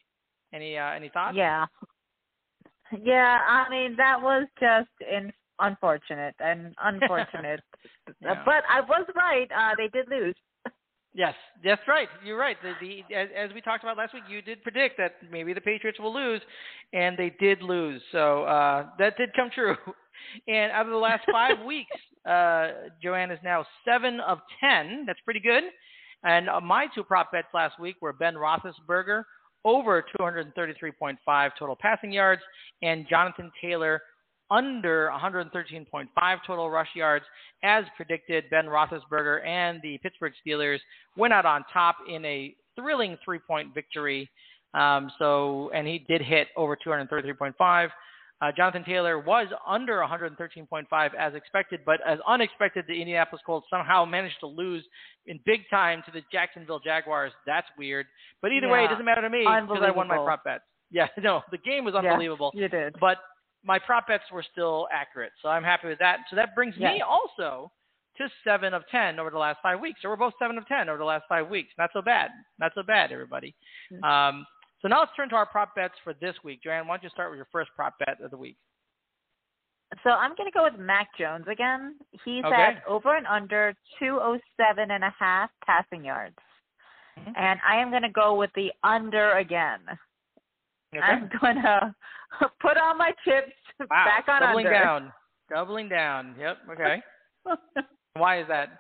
Any 0.53 0.77
uh, 0.77 0.91
any 0.91 1.09
thoughts? 1.09 1.35
yeah. 1.35 1.65
Yeah, 3.01 3.39
I 3.47 3.67
mean 3.71 3.95
that 3.97 4.21
was 4.21 4.45
just 4.59 4.89
in, 5.11 5.33
unfortunate 5.59 6.35
and 6.39 6.75
unfortunate. 6.83 7.61
Yeah. 8.21 8.43
But 8.45 8.63
I 8.69 8.81
was 8.81 9.07
right. 9.15 9.49
Uh 9.51 9.73
they 9.77 9.87
did 9.87 10.07
lose. 10.09 10.35
Yes, 11.15 11.35
that's 11.63 11.81
right. 11.87 12.07
You're 12.25 12.37
right. 12.37 12.57
The, 12.63 12.73
the 12.81 13.15
as, 13.15 13.29
as 13.37 13.53
we 13.53 13.61
talked 13.61 13.83
about 13.83 13.97
last 13.97 14.13
week, 14.13 14.23
you 14.29 14.41
did 14.41 14.63
predict 14.63 14.97
that 14.97 15.15
maybe 15.31 15.53
the 15.53 15.61
Patriots 15.61 15.99
will 15.99 16.13
lose, 16.13 16.41
and 16.91 17.17
they 17.17 17.31
did 17.39 17.61
lose. 17.61 18.01
So 18.11 18.43
uh, 18.43 18.87
that 18.97 19.17
did 19.17 19.33
come 19.35 19.49
true. 19.53 19.75
And 20.47 20.71
out 20.71 20.85
of 20.85 20.91
the 20.91 20.97
last 20.97 21.23
five 21.31 21.59
weeks, 21.65 21.91
uh, 22.25 22.89
Joanne 23.03 23.29
is 23.29 23.39
now 23.43 23.65
seven 23.83 24.19
of 24.21 24.39
ten. 24.59 25.03
That's 25.05 25.19
pretty 25.25 25.41
good. 25.41 25.63
And 26.23 26.49
uh, 26.49 26.61
my 26.61 26.87
two 26.95 27.03
prop 27.03 27.31
bets 27.33 27.49
last 27.53 27.79
week 27.79 27.97
were 28.01 28.13
Ben 28.13 28.33
Roethlisberger 28.33 29.23
over 29.65 30.03
233.5 30.19 31.49
total 31.57 31.77
passing 31.79 32.11
yards, 32.11 32.41
and 32.81 33.07
Jonathan 33.09 33.51
Taylor 33.61 34.01
under 34.51 35.09
113.5 35.13 36.07
total 36.45 36.69
rush 36.69 36.89
yards. 36.95 37.25
As 37.63 37.85
predicted, 37.95 38.45
Ben 38.49 38.65
Roethlisberger 38.65 39.45
and 39.45 39.81
the 39.81 39.97
Pittsburgh 39.99 40.33
Steelers 40.45 40.79
went 41.17 41.33
out 41.33 41.45
on 41.45 41.63
top 41.71 41.97
in 42.09 42.23
a 42.25 42.55
thrilling 42.75 43.17
three-point 43.23 43.73
victory. 43.73 44.29
Um, 44.73 45.11
so, 45.19 45.69
and 45.73 45.87
he 45.87 45.99
did 45.99 46.21
hit 46.21 46.47
over 46.57 46.75
233.5. 46.75 47.89
Uh, 48.41 48.51
Jonathan 48.57 48.83
Taylor 48.83 49.19
was 49.19 49.47
under 49.65 49.99
113.5 49.99 51.09
as 51.17 51.33
expected, 51.33 51.79
but 51.85 51.99
as 52.05 52.19
unexpected, 52.27 52.83
the 52.89 52.99
Indianapolis 52.99 53.41
Colts 53.45 53.67
somehow 53.69 54.03
managed 54.03 54.35
to 54.41 54.47
lose 54.47 54.83
in 55.27 55.39
big 55.45 55.61
time 55.69 56.01
to 56.05 56.11
the 56.11 56.21
Jacksonville 56.31 56.79
Jaguars. 56.79 57.31
That's 57.45 57.67
weird. 57.77 58.05
But 58.41 58.51
either 58.51 58.67
way, 58.67 58.83
it 58.83 58.89
doesn't 58.89 59.05
matter 59.05 59.21
to 59.21 59.29
me 59.29 59.39
because 59.47 59.81
I 59.81 59.91
won 59.91 60.07
my 60.09 60.17
prop 60.17 60.43
bets. 60.43 60.63
Yeah, 60.91 61.07
no, 61.23 61.41
the 61.49 61.57
game 61.57 61.85
was 61.85 61.95
Yeah, 61.95 62.11
unbelievable 62.11 62.51
you 62.53 62.67
did. 62.67 62.93
but 63.01 63.17
my 63.63 63.79
prop 63.79 64.07
bets 64.07 64.23
were 64.31 64.43
still 64.51 64.87
accurate, 64.91 65.31
so 65.41 65.49
I'm 65.49 65.63
happy 65.63 65.87
with 65.87 65.99
that. 65.99 66.19
So 66.29 66.35
that 66.35 66.53
brings 66.55 66.75
me 66.77 67.01
also 67.01 67.71
to 68.17 68.29
seven 68.43 68.73
of 68.73 68.83
ten 68.91 69.19
over 69.19 69.29
the 69.29 69.37
last 69.37 69.59
five 69.63 69.79
weeks. 69.79 69.99
So 70.01 70.09
we're 70.09 70.17
both 70.17 70.33
seven 70.39 70.57
of 70.57 70.67
ten 70.67 70.89
over 70.89 70.97
the 70.97 71.05
last 71.05 71.23
five 71.27 71.49
weeks. 71.49 71.69
Not 71.77 71.89
so 71.93 72.01
bad. 72.01 72.29
Not 72.59 72.73
so 72.75 72.83
bad, 72.83 73.11
everybody. 73.11 73.55
Mm-hmm. 73.91 74.03
Um, 74.03 74.45
so 74.81 74.87
now 74.87 74.99
let's 74.99 75.13
turn 75.15 75.29
to 75.29 75.35
our 75.35 75.45
prop 75.45 75.75
bets 75.75 75.93
for 76.03 76.13
this 76.19 76.35
week. 76.43 76.61
Joanne, 76.63 76.87
why 76.87 76.97
don't 76.97 77.03
you 77.03 77.09
start 77.09 77.31
with 77.31 77.37
your 77.37 77.47
first 77.51 77.71
prop 77.75 77.97
bet 77.99 78.19
of 78.21 78.31
the 78.31 78.37
week? 78.37 78.57
So 80.03 80.09
I'm 80.09 80.35
going 80.35 80.51
to 80.51 80.53
go 80.57 80.63
with 80.63 80.77
Mac 80.79 81.07
Jones 81.17 81.45
again. 81.49 81.95
He's 82.25 82.43
Okay. 82.43 82.55
at 82.55 82.83
over 82.87 83.15
and 83.15 83.27
under 83.27 83.75
207 83.99 84.91
and 84.91 85.03
a 85.03 85.13
half 85.17 85.51
passing 85.65 86.03
yards. 86.03 86.35
Mhm. 87.17 87.37
And 87.37 87.61
I 87.65 87.77
am 87.77 87.91
going 87.91 88.01
to 88.01 88.09
go 88.09 88.33
with 88.33 88.51
the 88.53 88.73
under 88.83 89.33
again. 89.33 89.81
Okay. 90.97 91.05
I'm 91.05 91.29
going 91.39 91.55
to 91.63 91.95
put 92.61 92.77
on 92.77 92.97
my 92.97 93.11
chips 93.25 93.51
wow. 93.79 94.05
back 94.05 94.25
on 94.27 94.41
Doubling 94.41 94.67
under. 94.67 94.79
down. 94.79 95.13
Doubling 95.49 95.89
down. 95.89 96.35
Yep. 96.39 96.57
Okay. 96.71 97.01
why 98.15 98.41
is 98.41 98.47
that? 98.47 98.79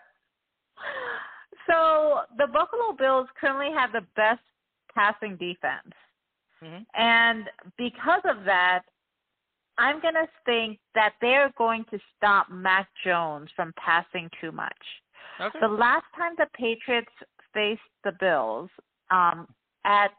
so 1.67 2.21
the 2.37 2.47
Buffalo 2.47 2.93
Bills 2.97 3.27
currently 3.39 3.69
have 3.75 3.91
the 3.91 4.05
best 4.15 4.41
passing 4.93 5.35
defense. 5.37 5.93
hmm 6.61 6.79
And 6.95 7.49
because 7.77 8.21
of 8.25 8.45
that, 8.45 8.81
I'm 9.77 9.99
going 10.01 10.13
to 10.13 10.27
think 10.45 10.79
that 10.93 11.13
they're 11.19 11.51
going 11.57 11.85
to 11.91 11.99
stop 12.15 12.47
Mac 12.51 12.87
Jones 13.03 13.49
from 13.55 13.73
passing 13.83 14.29
too 14.39 14.51
much. 14.51 14.71
Okay. 15.41 15.59
The 15.61 15.67
last 15.67 16.05
time 16.15 16.33
the 16.37 16.45
Patriots 16.55 17.11
faced 17.53 17.81
the 18.03 18.11
Bills 18.19 18.69
um, 19.09 19.47
at 19.83 20.11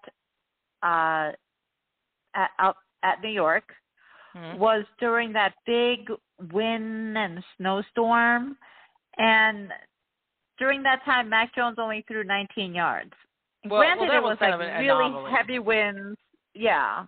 uh, 0.83 1.33
at 2.35 2.51
out 2.59 2.77
at 3.03 3.21
New 3.23 3.29
York 3.31 3.75
Mhm. 4.35 4.57
was 4.59 4.85
during 4.99 5.33
that 5.33 5.55
big 5.67 6.11
wind 6.53 7.17
and 7.17 7.45
snowstorm, 7.57 8.59
and 9.19 9.73
during 10.59 10.83
that 10.83 11.03
time, 11.05 11.29
Mac 11.29 11.55
Jones 11.55 11.79
only 11.79 12.03
threw 12.03 12.25
19 12.25 12.75
yards. 12.75 13.13
Well, 13.65 13.81
Granted, 13.81 14.01
well, 14.03 14.09
that 14.11 14.17
it 14.17 14.23
was 14.23 14.31
was 14.31 14.41
like 14.41 14.59
really 14.79 15.07
anomaly. 15.07 15.31
heavy 15.33 15.59
winds, 15.59 16.19
yeah, 16.55 17.07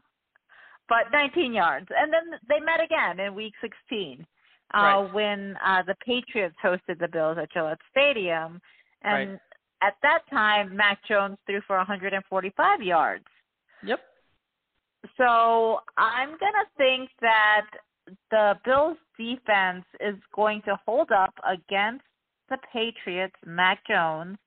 but 0.88 1.10
19 1.12 1.52
yards. 1.52 1.90
And 1.96 2.12
then 2.12 2.38
they 2.48 2.60
met 2.60 2.80
again 2.80 3.20
in 3.20 3.34
Week 3.34 3.54
16 3.60 4.26
uh, 4.74 4.78
Right. 4.78 5.12
when 5.12 5.56
uh, 5.58 5.82
the 5.82 5.94
Patriots 5.96 6.56
hosted 6.62 6.98
the 6.98 7.08
Bills 7.08 7.38
at 7.38 7.50
Gillette 7.52 7.80
Stadium, 7.90 8.60
and 9.02 9.30
Right. 9.32 9.40
at 9.82 9.96
that 10.02 10.26
time, 10.28 10.74
Mac 10.74 11.02
Jones 11.04 11.38
threw 11.46 11.60
for 11.62 11.76
145 11.76 12.82
yards. 12.82 13.26
Yep. 13.82 14.00
So 15.16 15.80
I'm 15.96 16.30
gonna 16.38 16.66
think 16.76 17.10
that 17.20 17.66
the 18.30 18.58
Bills 18.64 18.96
defense 19.18 19.84
is 20.00 20.16
going 20.34 20.62
to 20.62 20.78
hold 20.86 21.10
up 21.10 21.34
against 21.44 22.04
the 22.48 22.58
Patriots, 22.72 23.34
Mac 23.44 23.84
Jones, 23.86 24.38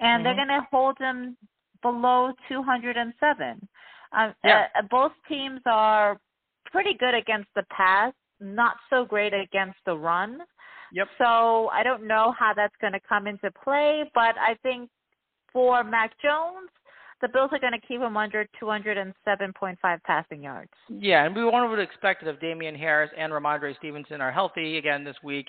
and 0.00 0.24
they're 0.24 0.32
Mhm. 0.32 0.36
going 0.36 0.48
to 0.48 0.66
hold 0.70 0.98
him 0.98 1.36
below 1.82 2.32
207. 2.48 3.68
Uh, 4.12 4.32
Yeah. 4.42 4.68
uh, 4.74 4.82
both 4.82 5.12
teams 5.24 5.60
are 5.66 6.18
pretty 6.66 6.94
good 6.94 7.14
against 7.14 7.52
the 7.54 7.62
pass, 7.64 8.12
not 8.40 8.78
so 8.90 9.04
great 9.04 9.32
against 9.32 9.78
the 9.84 9.96
run. 9.96 10.44
Yep. 10.90 11.08
So 11.18 11.68
I 11.70 11.82
don't 11.82 12.04
know 12.04 12.32
how 12.32 12.52
that's 12.54 12.76
going 12.76 12.92
to 12.92 13.00
come 13.00 13.26
into 13.26 13.50
play, 13.52 14.10
but 14.14 14.36
I 14.38 14.54
think 14.62 14.90
for 15.52 15.84
Mac 15.84 16.16
Jones, 16.18 16.70
the 17.24 17.28
Bills 17.28 17.48
are 17.52 17.58
going 17.58 17.72
to 17.72 17.86
keep 17.86 18.02
him 18.02 18.18
under 18.18 18.46
207.5 18.62 20.02
passing 20.02 20.42
yards. 20.42 20.70
Yeah, 20.90 21.24
and 21.24 21.34
we 21.34 21.42
would 21.42 21.78
expect 21.78 22.22
that 22.22 22.34
if 22.34 22.38
Damien 22.38 22.74
Harris 22.74 23.10
and 23.16 23.32
Rhamondre 23.32 23.74
Stevenson 23.78 24.20
are 24.20 24.30
healthy 24.30 24.76
again 24.76 25.04
this 25.04 25.16
week, 25.24 25.46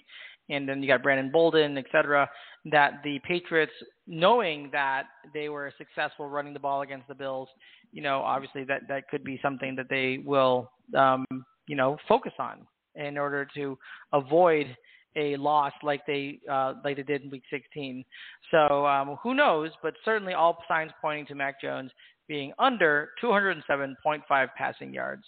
and 0.50 0.70
then 0.70 0.82
you 0.82 0.88
got 0.88 1.03
Brandon 1.03 1.29
Bolden, 1.29 1.77
et 1.77 1.84
cetera, 1.91 2.29
that 2.72 3.01
the 3.03 3.20
Patriots, 3.27 3.74
knowing 4.08 4.70
that 4.72 5.03
they 5.34 5.50
were 5.50 5.74
successful 5.77 6.29
running 6.29 6.53
the 6.53 6.62
ball 6.62 6.82
against 6.82 7.10
the 7.10 7.15
Bills, 7.15 7.50
you 7.91 8.01
know, 8.01 8.22
obviously 8.22 8.63
that 8.63 8.88
that 8.88 9.10
could 9.10 9.25
be 9.25 9.38
something 9.41 9.75
that 9.75 9.89
they 9.89 10.20
will, 10.25 10.72
um, 10.98 11.25
you 11.67 11.75
know, 11.75 11.98
focus 12.08 12.34
on 12.39 12.65
in 12.96 13.17
order 13.17 13.46
to 13.53 13.77
avoid 14.13 14.67
a 15.15 15.36
loss 15.38 15.74
like 15.84 16.05
they 16.05 16.39
uh, 16.50 16.74
like 16.84 16.98
they 16.98 17.03
did 17.03 17.24
in 17.24 17.29
Week 17.29 17.43
16. 17.50 18.03
So 18.51 18.86
um, 18.86 19.17
who 19.22 19.34
knows? 19.34 19.72
But 19.81 19.93
certainly 20.03 20.34
all 20.34 20.57
signs 20.67 20.91
pointing 21.01 21.25
to 21.27 21.36
Mac 21.36 21.62
Jones 21.62 21.91
being 22.27 22.53
under 22.57 23.10
207.5 23.24 24.24
passing 24.57 24.93
yards. 24.93 25.24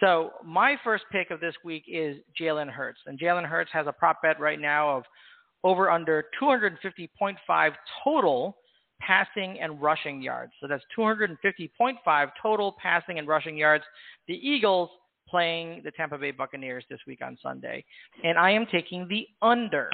So 0.00 0.30
my 0.44 0.76
first 0.84 1.04
pick 1.10 1.30
of 1.30 1.40
this 1.40 1.54
week 1.64 1.84
is 1.88 2.18
Jalen 2.40 2.70
Hurts, 2.70 3.00
and 3.06 3.18
Jalen 3.18 3.44
Hurts 3.44 3.70
has 3.72 3.86
a 3.86 3.92
prop 3.92 4.22
bet 4.22 4.38
right 4.38 4.60
now 4.60 4.96
of 4.96 5.04
over 5.64 5.90
under 5.90 6.26
250.5 6.40 7.72
total 8.04 8.56
passing 9.00 9.58
and 9.60 9.80
rushing 9.80 10.22
yards. 10.22 10.52
So 10.60 10.68
that's 10.68 10.84
250.5 10.96 12.30
total 12.40 12.76
passing 12.80 13.18
and 13.18 13.26
rushing 13.26 13.56
yards. 13.56 13.84
The 14.28 14.34
Eagles 14.34 14.90
playing 15.28 15.82
the 15.84 15.90
Tampa 15.90 16.18
Bay 16.18 16.30
Buccaneers 16.30 16.84
this 16.88 17.00
week 17.06 17.20
on 17.22 17.36
Sunday, 17.42 17.84
and 18.24 18.38
I 18.38 18.50
am 18.50 18.66
taking 18.70 19.06
the 19.08 19.26
under 19.42 19.90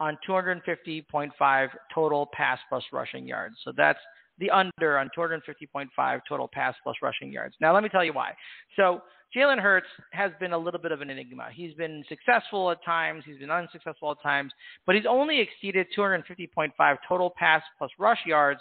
on 0.00 0.16
250.5 0.28 1.68
total 1.92 2.28
pass 2.32 2.58
plus 2.68 2.84
rushing 2.92 3.26
yards. 3.26 3.56
So 3.64 3.72
that's 3.76 3.98
the 4.38 4.50
under 4.50 4.98
on 4.98 5.10
250.5 5.16 6.20
total 6.28 6.48
pass 6.52 6.74
plus 6.82 6.96
rushing 7.02 7.32
yards. 7.32 7.54
Now, 7.60 7.74
let 7.74 7.82
me 7.82 7.88
tell 7.88 8.04
you 8.04 8.12
why. 8.12 8.32
So, 8.76 9.02
Jalen 9.36 9.60
Hurts 9.60 9.88
has 10.12 10.32
been 10.40 10.54
a 10.54 10.58
little 10.58 10.80
bit 10.80 10.90
of 10.90 11.02
an 11.02 11.10
enigma. 11.10 11.48
He's 11.52 11.74
been 11.74 12.02
successful 12.08 12.70
at 12.70 12.82
times, 12.82 13.24
he's 13.26 13.36
been 13.36 13.50
unsuccessful 13.50 14.12
at 14.12 14.22
times, 14.22 14.52
but 14.86 14.94
he's 14.94 15.04
only 15.06 15.38
exceeded 15.40 15.86
250.5 15.96 16.96
total 17.06 17.34
pass 17.36 17.62
plus 17.76 17.90
rush 17.98 18.20
yards 18.24 18.60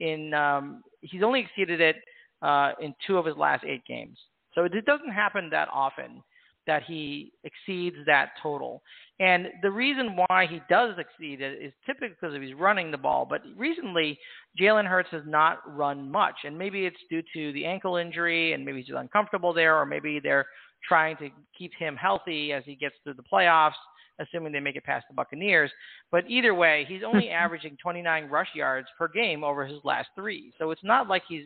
in. 0.00 0.34
Um, 0.34 0.82
he's 1.02 1.22
only 1.22 1.40
exceeded 1.40 1.80
it 1.80 1.96
uh, 2.42 2.72
in 2.80 2.94
two 3.06 3.16
of 3.16 3.26
his 3.26 3.36
last 3.36 3.64
eight 3.64 3.84
games. 3.86 4.18
So 4.58 4.64
it 4.64 4.84
doesn't 4.86 5.12
happen 5.12 5.50
that 5.50 5.68
often 5.72 6.20
that 6.66 6.82
he 6.82 7.32
exceeds 7.44 7.96
that 8.06 8.30
total. 8.42 8.82
And 9.20 9.46
the 9.62 9.70
reason 9.70 10.16
why 10.16 10.46
he 10.50 10.60
does 10.68 10.96
exceed 10.98 11.40
it 11.40 11.62
is 11.62 11.72
typically 11.86 12.08
because 12.20 12.34
of 12.34 12.42
he's 12.42 12.54
running 12.54 12.90
the 12.90 12.98
ball. 12.98 13.24
But 13.24 13.42
recently, 13.56 14.18
Jalen 14.60 14.84
Hurts 14.84 15.10
has 15.12 15.22
not 15.26 15.60
run 15.64 16.10
much. 16.10 16.34
And 16.44 16.58
maybe 16.58 16.86
it's 16.86 16.96
due 17.08 17.22
to 17.34 17.52
the 17.52 17.64
ankle 17.64 17.96
injury, 17.96 18.52
and 18.52 18.64
maybe 18.64 18.82
he's 18.82 18.94
uncomfortable 18.94 19.52
there, 19.52 19.78
or 19.78 19.86
maybe 19.86 20.18
they're 20.20 20.46
trying 20.86 21.16
to 21.18 21.30
keep 21.56 21.72
him 21.78 21.94
healthy 21.94 22.52
as 22.52 22.64
he 22.66 22.74
gets 22.74 22.96
through 23.04 23.14
the 23.14 23.22
playoffs, 23.32 23.78
assuming 24.18 24.52
they 24.52 24.60
make 24.60 24.76
it 24.76 24.84
past 24.84 25.06
the 25.08 25.14
Buccaneers. 25.14 25.70
But 26.10 26.24
either 26.28 26.52
way, 26.52 26.84
he's 26.88 27.02
only 27.06 27.28
averaging 27.30 27.76
29 27.80 28.24
rush 28.24 28.50
yards 28.56 28.88
per 28.98 29.06
game 29.06 29.44
over 29.44 29.64
his 29.64 29.78
last 29.84 30.08
three. 30.16 30.52
So 30.58 30.72
it's 30.72 30.84
not 30.84 31.08
like 31.08 31.22
he's 31.28 31.44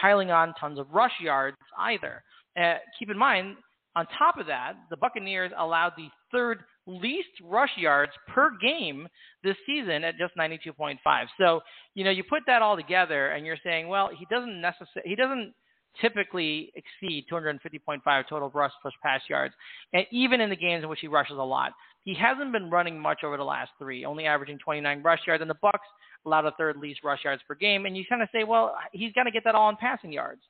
piling 0.00 0.30
on 0.30 0.54
tons 0.60 0.78
of 0.78 0.90
rush 0.90 1.20
yards 1.20 1.56
either. 1.78 2.22
Uh, 2.56 2.74
keep 2.98 3.10
in 3.10 3.18
mind, 3.18 3.56
on 3.96 4.06
top 4.16 4.38
of 4.38 4.46
that, 4.46 4.74
the 4.90 4.96
Buccaneers 4.96 5.50
allowed 5.58 5.92
the 5.96 6.08
third 6.30 6.60
least 6.86 7.28
rush 7.42 7.70
yards 7.76 8.12
per 8.28 8.50
game 8.60 9.08
this 9.44 9.56
season 9.66 10.04
at 10.04 10.16
just 10.16 10.36
92.5. 10.36 10.98
So, 11.38 11.60
you 11.94 12.04
know, 12.04 12.10
you 12.10 12.24
put 12.24 12.42
that 12.46 12.62
all 12.62 12.76
together 12.76 13.28
and 13.28 13.44
you're 13.44 13.58
saying, 13.62 13.88
well, 13.88 14.10
he 14.16 14.26
doesn't 14.30 14.60
necessarily 14.60 15.02
he 15.04 15.16
doesn't 15.16 15.52
typically 16.00 16.72
exceed 16.76 17.26
250.5 17.30 18.28
total 18.28 18.50
rush 18.50 18.72
plus 18.82 18.94
pass 19.02 19.20
yards, 19.28 19.54
and 19.92 20.06
even 20.12 20.40
in 20.40 20.50
the 20.50 20.56
games 20.56 20.82
in 20.82 20.88
which 20.88 21.00
he 21.00 21.08
rushes 21.08 21.36
a 21.38 21.42
lot. 21.42 21.72
He 22.04 22.14
hasn't 22.14 22.52
been 22.52 22.70
running 22.70 22.98
much 22.98 23.24
over 23.24 23.36
the 23.36 23.44
last 23.44 23.70
three, 23.78 24.04
only 24.04 24.24
averaging 24.24 24.58
29 24.58 25.02
rush 25.02 25.20
yards, 25.26 25.40
and 25.42 25.50
the 25.50 25.56
Bucks 25.60 25.86
allowed 26.24 26.46
a 26.46 26.52
third 26.52 26.76
least 26.76 27.00
rush 27.04 27.24
yards 27.24 27.42
per 27.46 27.54
game. 27.54 27.84
And 27.84 27.96
you 27.96 28.04
kind 28.08 28.22
of 28.22 28.28
say, 28.32 28.44
well, 28.44 28.76
he's 28.92 29.12
got 29.12 29.24
to 29.24 29.30
get 29.30 29.44
that 29.44 29.54
all 29.54 29.68
in 29.68 29.76
passing 29.76 30.12
yards. 30.12 30.40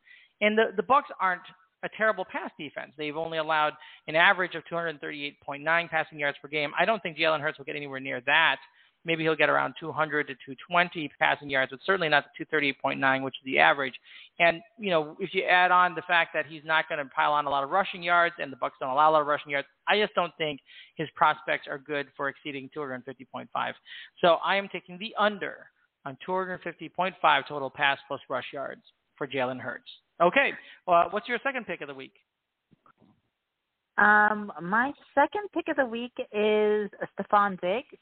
And 0.41 0.57
the 0.57 0.67
the 0.77 0.83
Bucks 0.83 1.09
aren't 1.21 1.43
a 1.83 1.89
terrible 1.97 2.25
pass 2.25 2.51
defense. 2.59 2.93
They've 2.97 3.17
only 3.17 3.39
allowed 3.39 3.75
an 4.07 4.17
average 4.17 4.55
of 4.55 4.65
238.9 4.71 5.91
passing 5.91 6.19
yards 6.19 6.39
per 6.41 6.49
game. 6.49 6.73
I 6.79 6.85
don't 6.85 7.03
think 7.03 7.17
Jalen 7.17 7.41
Hurts 7.41 7.59
will 7.59 7.65
get 7.65 7.77
anywhere 7.77 8.01
near 8.01 8.21
that. 8.23 8.59
Maybe 9.05 9.23
he'll 9.23 9.37
get 9.37 9.49
around 9.49 9.75
200 9.79 10.27
to 10.27 10.35
220 10.35 11.11
passing 11.21 11.49
yards, 11.49 11.71
but 11.71 11.81
certainly 11.85 12.09
not 12.09 12.25
the 12.39 12.45
238.9, 12.45 13.23
which 13.23 13.35
is 13.35 13.45
the 13.45 13.59
average. 13.59 13.95
And 14.41 14.61
you 14.79 14.91
know, 14.91 15.17
if 15.21 15.33
you 15.33 15.45
add 15.45 15.71
on 15.71 15.95
the 15.95 16.03
fact 16.03 16.31
that 16.35 16.47
he's 16.47 16.65
not 16.65 16.89
going 16.89 16.99
to 16.99 17.11
pile 17.15 17.33
on 17.33 17.47
a 17.47 17.51
lot 17.51 17.63
of 17.63 17.71
rushing 17.71 18.03
yards, 18.03 18.35
and 18.39 18.53
the 18.53 18.57
Bucks 18.57 18.77
don't 18.81 18.91
allow 18.91 19.11
a 19.11 19.13
lot 19.13 19.21
of 19.21 19.27
rushing 19.27 19.53
yards, 19.53 19.69
I 19.87 20.01
just 20.01 20.15
don't 20.15 20.33
think 20.37 20.61
his 20.97 21.09
prospects 21.15 21.69
are 21.69 21.79
good 21.79 22.09
for 22.17 22.29
exceeding 22.29 22.69
250.5. 22.77 23.47
So 24.21 24.39
I 24.45 24.57
am 24.57 24.69
taking 24.69 24.99
the 24.99 25.15
under 25.19 25.71
on 26.05 26.19
250.5 26.27 27.15
total 27.49 27.71
pass 27.71 27.99
plus 28.09 28.21
rush 28.29 28.47
yards 28.53 28.83
for 29.17 29.27
Jalen 29.27 29.61
Hurts. 29.61 29.89
Okay, 30.21 30.53
uh, 30.87 31.05
what's 31.11 31.29
your 31.29 31.39
second 31.43 31.67
pick 31.67 31.81
of 31.81 31.89
the 31.89 31.95
week? 31.95 32.15
Um, 33.99 34.53
my 34.63 34.93
second 35.15 35.49
pick 35.53 35.69
of 35.69 35.77
the 35.77 35.85
week 35.87 36.13
is 36.33 36.91
Stefon 37.19 37.61
Diggs, 37.61 37.99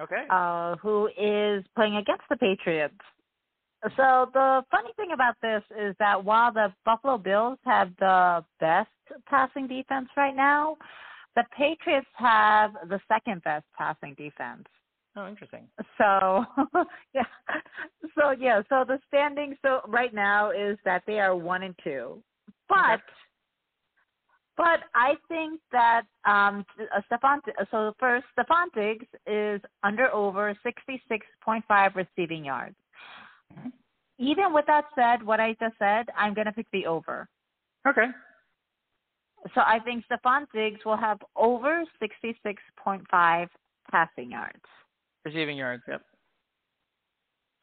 Okay. 0.00 0.26
uh, 0.30 0.76
who 0.76 1.08
is 1.18 1.64
playing 1.74 1.96
against 1.96 2.22
the 2.28 2.36
Patriots. 2.36 2.94
So 3.96 4.30
the 4.32 4.64
funny 4.70 4.90
thing 4.96 5.10
about 5.12 5.34
this 5.42 5.62
is 5.78 5.94
that 5.98 6.24
while 6.24 6.52
the 6.52 6.72
Buffalo 6.84 7.18
Bills 7.18 7.58
have 7.64 7.90
the 7.98 8.44
best 8.58 8.88
passing 9.26 9.66
defense 9.66 10.08
right 10.16 10.34
now, 10.34 10.76
the 11.36 11.44
Patriots 11.56 12.06
have 12.14 12.72
the 12.88 13.00
second 13.08 13.42
best 13.42 13.66
passing 13.76 14.14
defense. 14.14 14.64
Oh, 15.16 15.28
interesting. 15.28 15.68
So 15.96 16.44
yeah, 17.14 17.22
so 18.18 18.30
yeah, 18.32 18.62
so 18.68 18.84
the 18.86 18.98
standing 19.08 19.56
so 19.62 19.80
right 19.86 20.12
now 20.12 20.50
is 20.50 20.76
that 20.84 21.02
they 21.06 21.20
are 21.20 21.36
one 21.36 21.62
and 21.62 21.74
two, 21.84 22.20
but 22.68 22.94
Okay. 22.94 23.02
but 24.56 24.80
I 24.94 25.14
think 25.28 25.60
that 25.70 26.02
um 26.24 26.64
uh, 26.80 27.00
Stefon 27.10 27.38
so 27.70 27.94
first 28.00 28.26
Stefon 28.36 28.72
Diggs 28.74 29.06
is 29.26 29.60
under 29.84 30.12
over 30.12 30.56
sixty 30.64 31.00
six 31.08 31.26
point 31.44 31.64
five 31.68 31.92
receiving 31.94 32.44
yards. 32.44 32.76
Mhm. 33.56 33.72
Even 34.18 34.52
with 34.52 34.66
that 34.66 34.84
said, 34.96 35.22
what 35.22 35.38
I 35.40 35.54
just 35.60 35.76
said, 35.78 36.06
I'm 36.16 36.34
gonna 36.34 36.52
pick 36.52 36.66
the 36.72 36.86
over. 36.86 37.28
Okay. 37.86 38.06
So 39.54 39.60
I 39.60 39.78
think 39.80 40.04
Stefon 40.06 40.46
Diggs 40.52 40.84
will 40.84 40.96
have 40.96 41.18
over 41.36 41.84
sixty 42.00 42.36
six 42.42 42.60
point 42.76 43.04
five 43.10 43.48
passing 43.92 44.32
yards. 44.32 44.62
Receiving 45.24 45.56
yards. 45.56 45.82
Yep. 45.88 46.02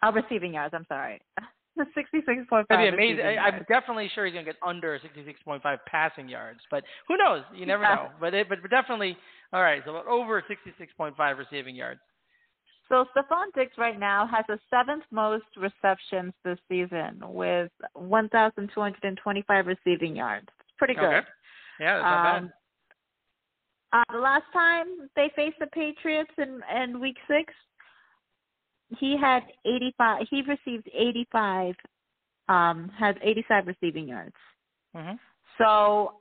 Uh, 0.03 0.11
receiving 0.11 0.53
yards. 0.55 0.73
I'm 0.73 0.85
sorry. 0.87 1.21
Sixty-six 1.95 2.43
point 2.49 2.67
That'd 2.67 2.91
five. 2.91 2.97
be 2.99 3.13
amazing. 3.13 3.25
I, 3.25 3.37
I'm 3.47 3.65
definitely 3.69 4.09
sure 4.13 4.25
he's 4.25 4.33
going 4.33 4.45
to 4.45 4.51
get 4.51 4.59
under 4.65 4.99
66.5 4.99 5.77
passing 5.87 6.27
yards, 6.27 6.59
but 6.69 6.83
who 7.07 7.15
knows? 7.17 7.43
You 7.55 7.65
never 7.65 7.83
Yeah. 7.83 7.95
know. 7.95 8.09
But 8.19 8.33
it, 8.33 8.49
but 8.49 8.57
definitely, 8.69 9.15
all 9.53 9.61
right. 9.61 9.81
So 9.85 9.95
over 10.07 10.43
66.5 10.43 11.37
receiving 11.37 11.75
yards. 11.75 12.01
So 12.89 13.05
Stefon 13.15 13.53
Diggs 13.55 13.71
right 13.77 13.97
now 13.97 14.27
has 14.27 14.43
the 14.49 14.59
seventh 14.69 15.03
most 15.11 15.45
receptions 15.55 16.33
this 16.43 16.59
season 16.67 17.19
with 17.21 17.71
1,225 17.93 19.65
receiving 19.65 20.15
yards. 20.15 20.47
It's 20.59 20.71
pretty 20.77 20.95
good. 20.95 21.03
Okay. 21.05 21.27
Yeah, 21.79 21.95
that's 21.99 22.03
not 22.03 22.35
Um, 22.37 22.51
uh, 23.93 24.03
the 24.11 24.19
last 24.19 24.45
time 24.53 25.09
they 25.15 25.31
faced 25.35 25.59
the 25.59 25.67
Patriots 25.67 26.31
in, 26.37 26.61
in 26.75 26.99
Week 26.99 27.17
Six, 27.27 27.53
he 28.99 29.17
had 29.17 29.43
85. 29.65 30.27
He 30.29 30.41
received 30.43 30.89
85. 30.93 31.75
Um, 32.49 32.89
had 32.97 33.17
85 33.21 33.67
receiving 33.67 34.07
yards. 34.07 34.35
bad. 34.93 35.03
hmm 35.03 35.15
So 35.57 36.15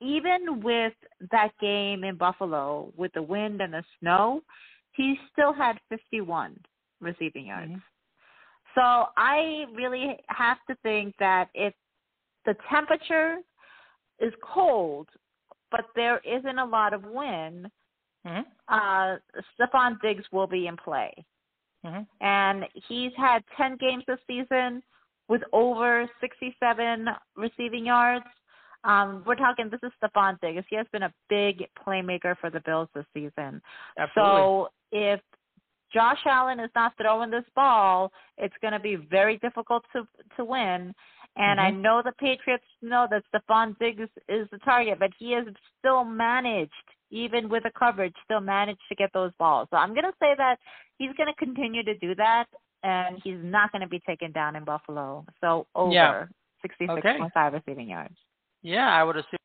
even 0.00 0.62
with 0.62 0.94
that 1.30 1.50
game 1.60 2.04
in 2.04 2.16
Buffalo 2.16 2.92
with 2.96 3.12
the 3.12 3.22
wind 3.22 3.60
and 3.60 3.72
the 3.72 3.84
snow, 3.98 4.42
he 4.92 5.16
still 5.32 5.52
had 5.52 5.78
51 5.88 6.58
receiving 7.00 7.46
yards. 7.46 7.72
Mhm. 7.72 7.82
So 8.74 9.08
I 9.16 9.66
really 9.74 10.18
have 10.28 10.58
to 10.68 10.74
think 10.76 11.14
that 11.18 11.48
if 11.54 11.74
the 12.44 12.54
temperature 12.70 13.38
is 14.18 14.32
cold, 14.42 15.08
but 15.70 15.86
there 15.94 16.20
isn't 16.24 16.58
a 16.58 16.64
lot 16.64 16.92
of 16.92 17.04
wind, 17.04 17.70
hmm 18.26 18.40
uh, 18.68 19.16
Stefon 19.58 20.00
Diggs 20.02 20.24
will 20.32 20.46
be 20.46 20.66
in 20.66 20.76
play. 20.76 21.12
Mhm. 21.84 22.06
and 22.20 22.68
he's 22.88 23.12
had 23.16 23.42
10 23.56 23.76
games 23.76 24.04
this 24.06 24.18
season 24.26 24.82
with 25.28 25.42
over 25.52 26.06
67 26.20 27.08
receiving 27.36 27.86
yards. 27.86 28.26
Um, 28.84 29.22
we're 29.26 29.34
talking 29.36 29.70
this 29.70 29.80
is 29.82 29.92
Stefon 30.02 30.38
Diggs. 30.40 30.66
He 30.68 30.76
has 30.76 30.86
been 30.92 31.04
a 31.04 31.14
big 31.28 31.66
playmaker 31.86 32.36
for 32.38 32.50
the 32.50 32.60
Bills 32.60 32.88
this 32.94 33.06
season. 33.14 33.62
Absolutely. 33.98 34.42
So 34.42 34.68
if 34.92 35.20
Josh 35.92 36.20
Allen 36.26 36.60
is 36.60 36.70
not 36.74 36.92
throwing 36.96 37.30
this 37.30 37.44
ball, 37.54 38.12
it's 38.38 38.54
going 38.60 38.72
to 38.72 38.80
be 38.80 38.96
very 38.96 39.38
difficult 39.38 39.84
to 39.92 40.06
to 40.36 40.44
win. 40.44 40.94
And 41.36 41.60
I 41.60 41.70
Mhm. 41.70 41.80
know 41.80 42.02
the 42.02 42.12
Patriots 42.12 42.66
know 42.82 43.06
that 43.10 43.24
Stefon 43.30 43.78
Diggs 43.78 44.10
is 44.28 44.48
the 44.50 44.58
target, 44.58 44.98
but 44.98 45.14
he 45.14 45.32
has 45.32 45.46
still 45.78 46.04
managed, 46.04 46.72
even 47.10 47.48
with 47.48 47.62
the 47.62 47.70
coverage, 47.70 48.14
still 48.24 48.40
managed 48.40 48.86
to 48.88 48.94
get 48.94 49.12
those 49.12 49.32
balls. 49.34 49.68
So 49.70 49.76
I'm 49.76 49.94
going 49.94 50.04
to 50.10 50.16
say 50.18 50.34
that 50.34 50.58
he's 50.98 51.12
going 51.14 51.28
to 51.28 51.34
continue 51.34 51.82
to 51.84 51.94
do 51.98 52.14
that, 52.16 52.48
and 52.82 53.18
he's 53.22 53.42
not 53.42 53.70
going 53.72 53.82
to 53.82 53.88
be 53.88 54.00
taken 54.00 54.32
down 54.32 54.56
in 54.56 54.64
Buffalo. 54.64 55.24
So 55.40 55.66
over 55.74 55.94
Yeah. 55.94 56.26
66.5 56.62 57.52
receiving 57.54 57.88
yards. 57.88 58.18
yeah, 58.62 58.88
I 58.94 59.02
would 59.02 59.16
assume. 59.16 59.38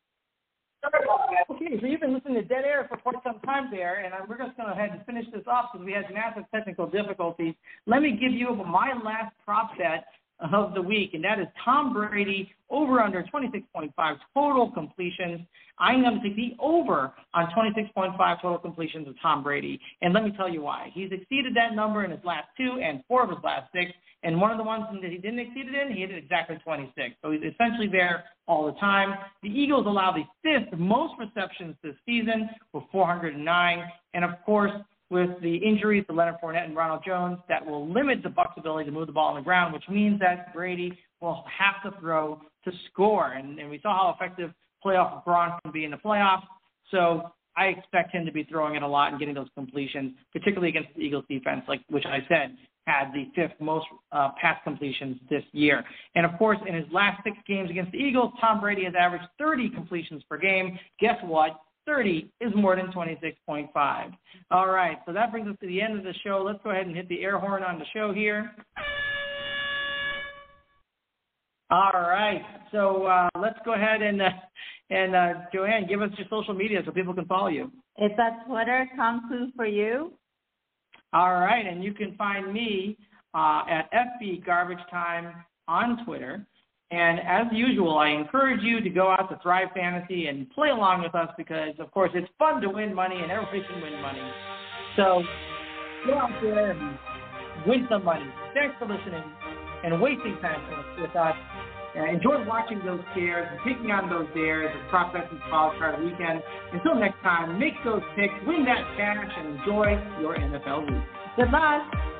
Okay, 1.49 1.79
so 1.79 1.85
you've 1.87 2.01
been 2.01 2.13
listening 2.13 2.35
to 2.35 2.43
Dead 2.43 2.65
Air 2.65 2.85
for 2.89 2.97
quite 2.97 3.15
some 3.23 3.39
time 3.41 3.71
there, 3.71 4.03
and 4.03 4.13
we're 4.27 4.37
just 4.37 4.55
going 4.57 4.69
to 4.69 4.75
go 4.75 4.79
ahead 4.79 4.91
and 4.91 5.05
finish 5.05 5.25
this 5.31 5.47
off 5.47 5.71
because 5.71 5.85
we 5.85 5.93
had 5.93 6.11
massive 6.13 6.43
technical 6.53 6.87
difficulties. 6.87 7.55
Let 7.85 8.01
me 8.01 8.11
give 8.11 8.33
you 8.33 8.53
my 8.55 8.93
last 9.03 9.33
prop 9.43 9.77
bet 9.77 10.05
of 10.39 10.73
the 10.73 10.81
week, 10.81 11.13
and 11.13 11.23
that 11.23 11.39
is 11.39 11.47
Tom 11.63 11.93
Brady 11.93 12.51
over 12.69 12.99
under 12.99 13.23
26.5 13.23 13.91
total 14.33 14.71
completions. 14.71 15.41
I'm 15.77 16.01
going 16.01 16.21
to 16.21 16.21
take 16.21 16.35
the 16.35 16.55
over 16.59 17.13
on 17.33 17.47
26.5 17.47 18.41
total 18.41 18.57
completions 18.57 19.07
of 19.07 19.15
Tom 19.21 19.43
Brady, 19.43 19.79
and 20.01 20.13
let 20.13 20.23
me 20.23 20.31
tell 20.35 20.49
you 20.49 20.61
why. 20.61 20.89
He's 20.93 21.11
exceeded 21.11 21.55
that 21.55 21.75
number 21.75 22.03
in 22.05 22.11
his 22.11 22.23
last 22.23 22.47
two 22.57 22.79
and 22.81 23.03
four 23.07 23.23
of 23.23 23.29
his 23.29 23.39
last 23.43 23.71
six, 23.73 23.91
and 24.23 24.39
one 24.41 24.51
of 24.51 24.57
the 24.57 24.63
ones 24.63 24.85
that 25.01 25.11
he 25.11 25.17
didn't 25.17 25.39
exceed 25.39 25.67
it 25.67 25.75
in, 25.75 25.93
he 25.93 26.01
hit 26.01 26.11
it 26.11 26.17
exactly 26.17 26.57
26. 26.63 27.15
So 27.21 27.31
he's 27.31 27.41
essentially 27.41 27.87
there 27.87 28.23
all 28.47 28.65
the 28.65 28.79
time. 28.79 29.13
The 29.43 29.49
Eagles 29.49 29.85
allow 29.85 30.11
the 30.11 30.23
fifth 30.43 30.77
most 30.77 31.13
receptions 31.19 31.75
this 31.83 31.95
season 32.05 32.49
with 32.73 32.83
409, 32.91 33.83
and 34.13 34.25
of 34.25 34.31
course, 34.45 34.71
with 35.15 35.41
the 35.41 35.55
injuries 35.55 36.03
to 36.09 36.13
Leonard 36.13 36.35
Fournette 36.43 36.65
and 36.65 36.75
Ronald 36.75 37.01
Jones, 37.07 37.37
that 37.47 37.65
will 37.65 37.89
limit 37.89 38.21
the 38.21 38.27
Bucs' 38.27 38.57
ability 38.57 38.83
to 38.83 38.91
move 38.91 39.07
the 39.07 39.13
ball 39.13 39.29
on 39.29 39.35
the 39.35 39.41
ground, 39.41 39.73
which 39.73 39.87
means 39.89 40.19
that 40.19 40.53
Brady 40.53 40.91
will 41.21 41.45
have 41.47 41.81
to 41.89 41.97
throw 42.01 42.41
to 42.65 42.71
score. 42.91 43.31
And, 43.31 43.57
and 43.57 43.69
we 43.69 43.79
saw 43.81 43.95
how 43.95 44.13
effective 44.13 44.51
playoff 44.85 45.23
Gronk 45.23 45.61
can 45.63 45.71
be 45.71 45.85
in 45.85 45.91
the 45.91 45.97
playoffs. 45.97 46.43
So 46.91 47.31
I 47.55 47.67
expect 47.67 48.13
him 48.13 48.25
to 48.25 48.31
be 48.33 48.43
throwing 48.43 48.75
it 48.75 48.83
a 48.83 48.87
lot 48.87 49.11
and 49.11 49.19
getting 49.19 49.35
those 49.35 49.47
completions, 49.55 50.11
particularly 50.33 50.67
against 50.67 50.89
the 50.97 51.01
Eagles 51.01 51.23
defense, 51.29 51.61
like 51.69 51.79
which 51.89 52.05
I 52.05 52.19
said 52.27 52.57
had 52.85 53.13
the 53.13 53.31
fifth 53.35 53.59
most 53.61 53.85
uh, 54.11 54.31
pass 54.39 54.59
completions 54.65 55.17
this 55.29 55.43
year. 55.53 55.85
And 56.15 56.25
of 56.25 56.37
course, 56.37 56.59
in 56.67 56.75
his 56.75 56.85
last 56.91 57.23
six 57.23 57.37
games 57.47 57.69
against 57.69 57.93
the 57.93 57.99
Eagles, 57.99 58.33
Tom 58.41 58.59
Brady 58.59 58.83
has 58.83 58.93
averaged 58.99 59.25
30 59.39 59.69
completions 59.69 60.23
per 60.29 60.37
game. 60.37 60.77
Guess 60.99 61.17
what? 61.23 61.59
30 61.85 62.31
is 62.41 62.51
more 62.55 62.75
than 62.75 62.87
26.5. 62.87 64.11
All 64.51 64.67
right, 64.69 64.97
so 65.05 65.13
that 65.13 65.31
brings 65.31 65.47
us 65.47 65.55
to 65.61 65.67
the 65.67 65.81
end 65.81 65.97
of 65.97 66.03
the 66.03 66.13
show. 66.23 66.43
Let's 66.45 66.59
go 66.63 66.71
ahead 66.71 66.87
and 66.87 66.95
hit 66.95 67.07
the 67.09 67.23
air 67.23 67.39
horn 67.39 67.63
on 67.63 67.79
the 67.79 67.85
show 67.93 68.13
here. 68.13 68.51
All 71.71 71.91
right, 71.93 72.41
so 72.71 73.05
uh, 73.05 73.29
let's 73.39 73.57
go 73.65 73.73
ahead 73.73 74.01
and 74.01 74.21
uh, 74.21 74.29
and 74.91 75.15
uh, 75.15 75.33
Joanne, 75.51 75.87
give 75.87 76.01
us 76.01 76.11
your 76.17 76.27
social 76.29 76.53
media 76.53 76.81
so 76.85 76.91
people 76.91 77.13
can 77.13 77.25
follow 77.25 77.47
you. 77.47 77.71
It's 77.97 78.13
at 78.19 78.45
Twitter, 78.47 78.87
Kung 78.95 79.51
for 79.55 79.65
you. 79.65 80.13
All 81.11 81.33
right, 81.33 81.65
and 81.65 81.83
you 81.83 81.93
can 81.93 82.15
find 82.17 82.53
me 82.53 82.97
uh, 83.33 83.63
at 83.69 83.89
FB 83.91 84.45
Garbage 84.45 84.79
Time 84.91 85.33
on 85.67 86.05
Twitter. 86.05 86.45
And 86.91 87.19
as 87.19 87.47
usual, 87.51 87.97
I 87.97 88.09
encourage 88.09 88.61
you 88.61 88.79
to 88.79 88.89
go 88.89 89.09
out 89.09 89.29
to 89.29 89.39
Thrive 89.41 89.69
Fantasy 89.73 90.27
and 90.27 90.49
play 90.51 90.69
along 90.69 91.01
with 91.01 91.15
us 91.15 91.29
because, 91.37 91.73
of 91.79 91.91
course, 91.91 92.11
it's 92.13 92.29
fun 92.37 92.61
to 92.61 92.69
win 92.69 92.93
money 92.93 93.17
and 93.21 93.31
everybody 93.31 93.63
can 93.67 93.81
win 93.81 93.99
money. 94.01 94.21
So 94.95 95.23
go 96.05 96.17
out 96.17 96.29
there 96.41 96.71
and 96.71 96.97
win 97.65 97.87
some 97.89 98.05
money. 98.05 98.25
Thanks 98.53 98.75
for 98.77 98.85
listening 98.85 99.23
and 99.83 99.99
wasting 99.99 100.37
time 100.41 100.61
with 101.01 101.15
us. 101.15 101.35
Enjoy 101.95 102.45
watching 102.45 102.83
those 102.85 102.99
scares 103.11 103.47
and 103.49 103.59
taking 103.65 103.89
on 103.89 104.09
those 104.09 104.27
dares 104.35 104.69
and 104.69 105.13
Betsy 105.13 105.39
College 105.49 105.79
Card 105.79 106.03
Weekend. 106.03 106.43
Until 106.73 106.95
next 106.95 107.21
time, 107.23 107.57
make 107.57 107.73
those 107.85 108.01
picks, 108.15 108.33
win 108.45 108.65
that 108.65 108.83
cash, 108.97 109.31
and 109.37 109.59
enjoy 109.59 109.95
your 110.19 110.35
NFL 110.35 110.91
week. 110.91 111.03
Good 111.37 111.51
luck. 111.51 112.14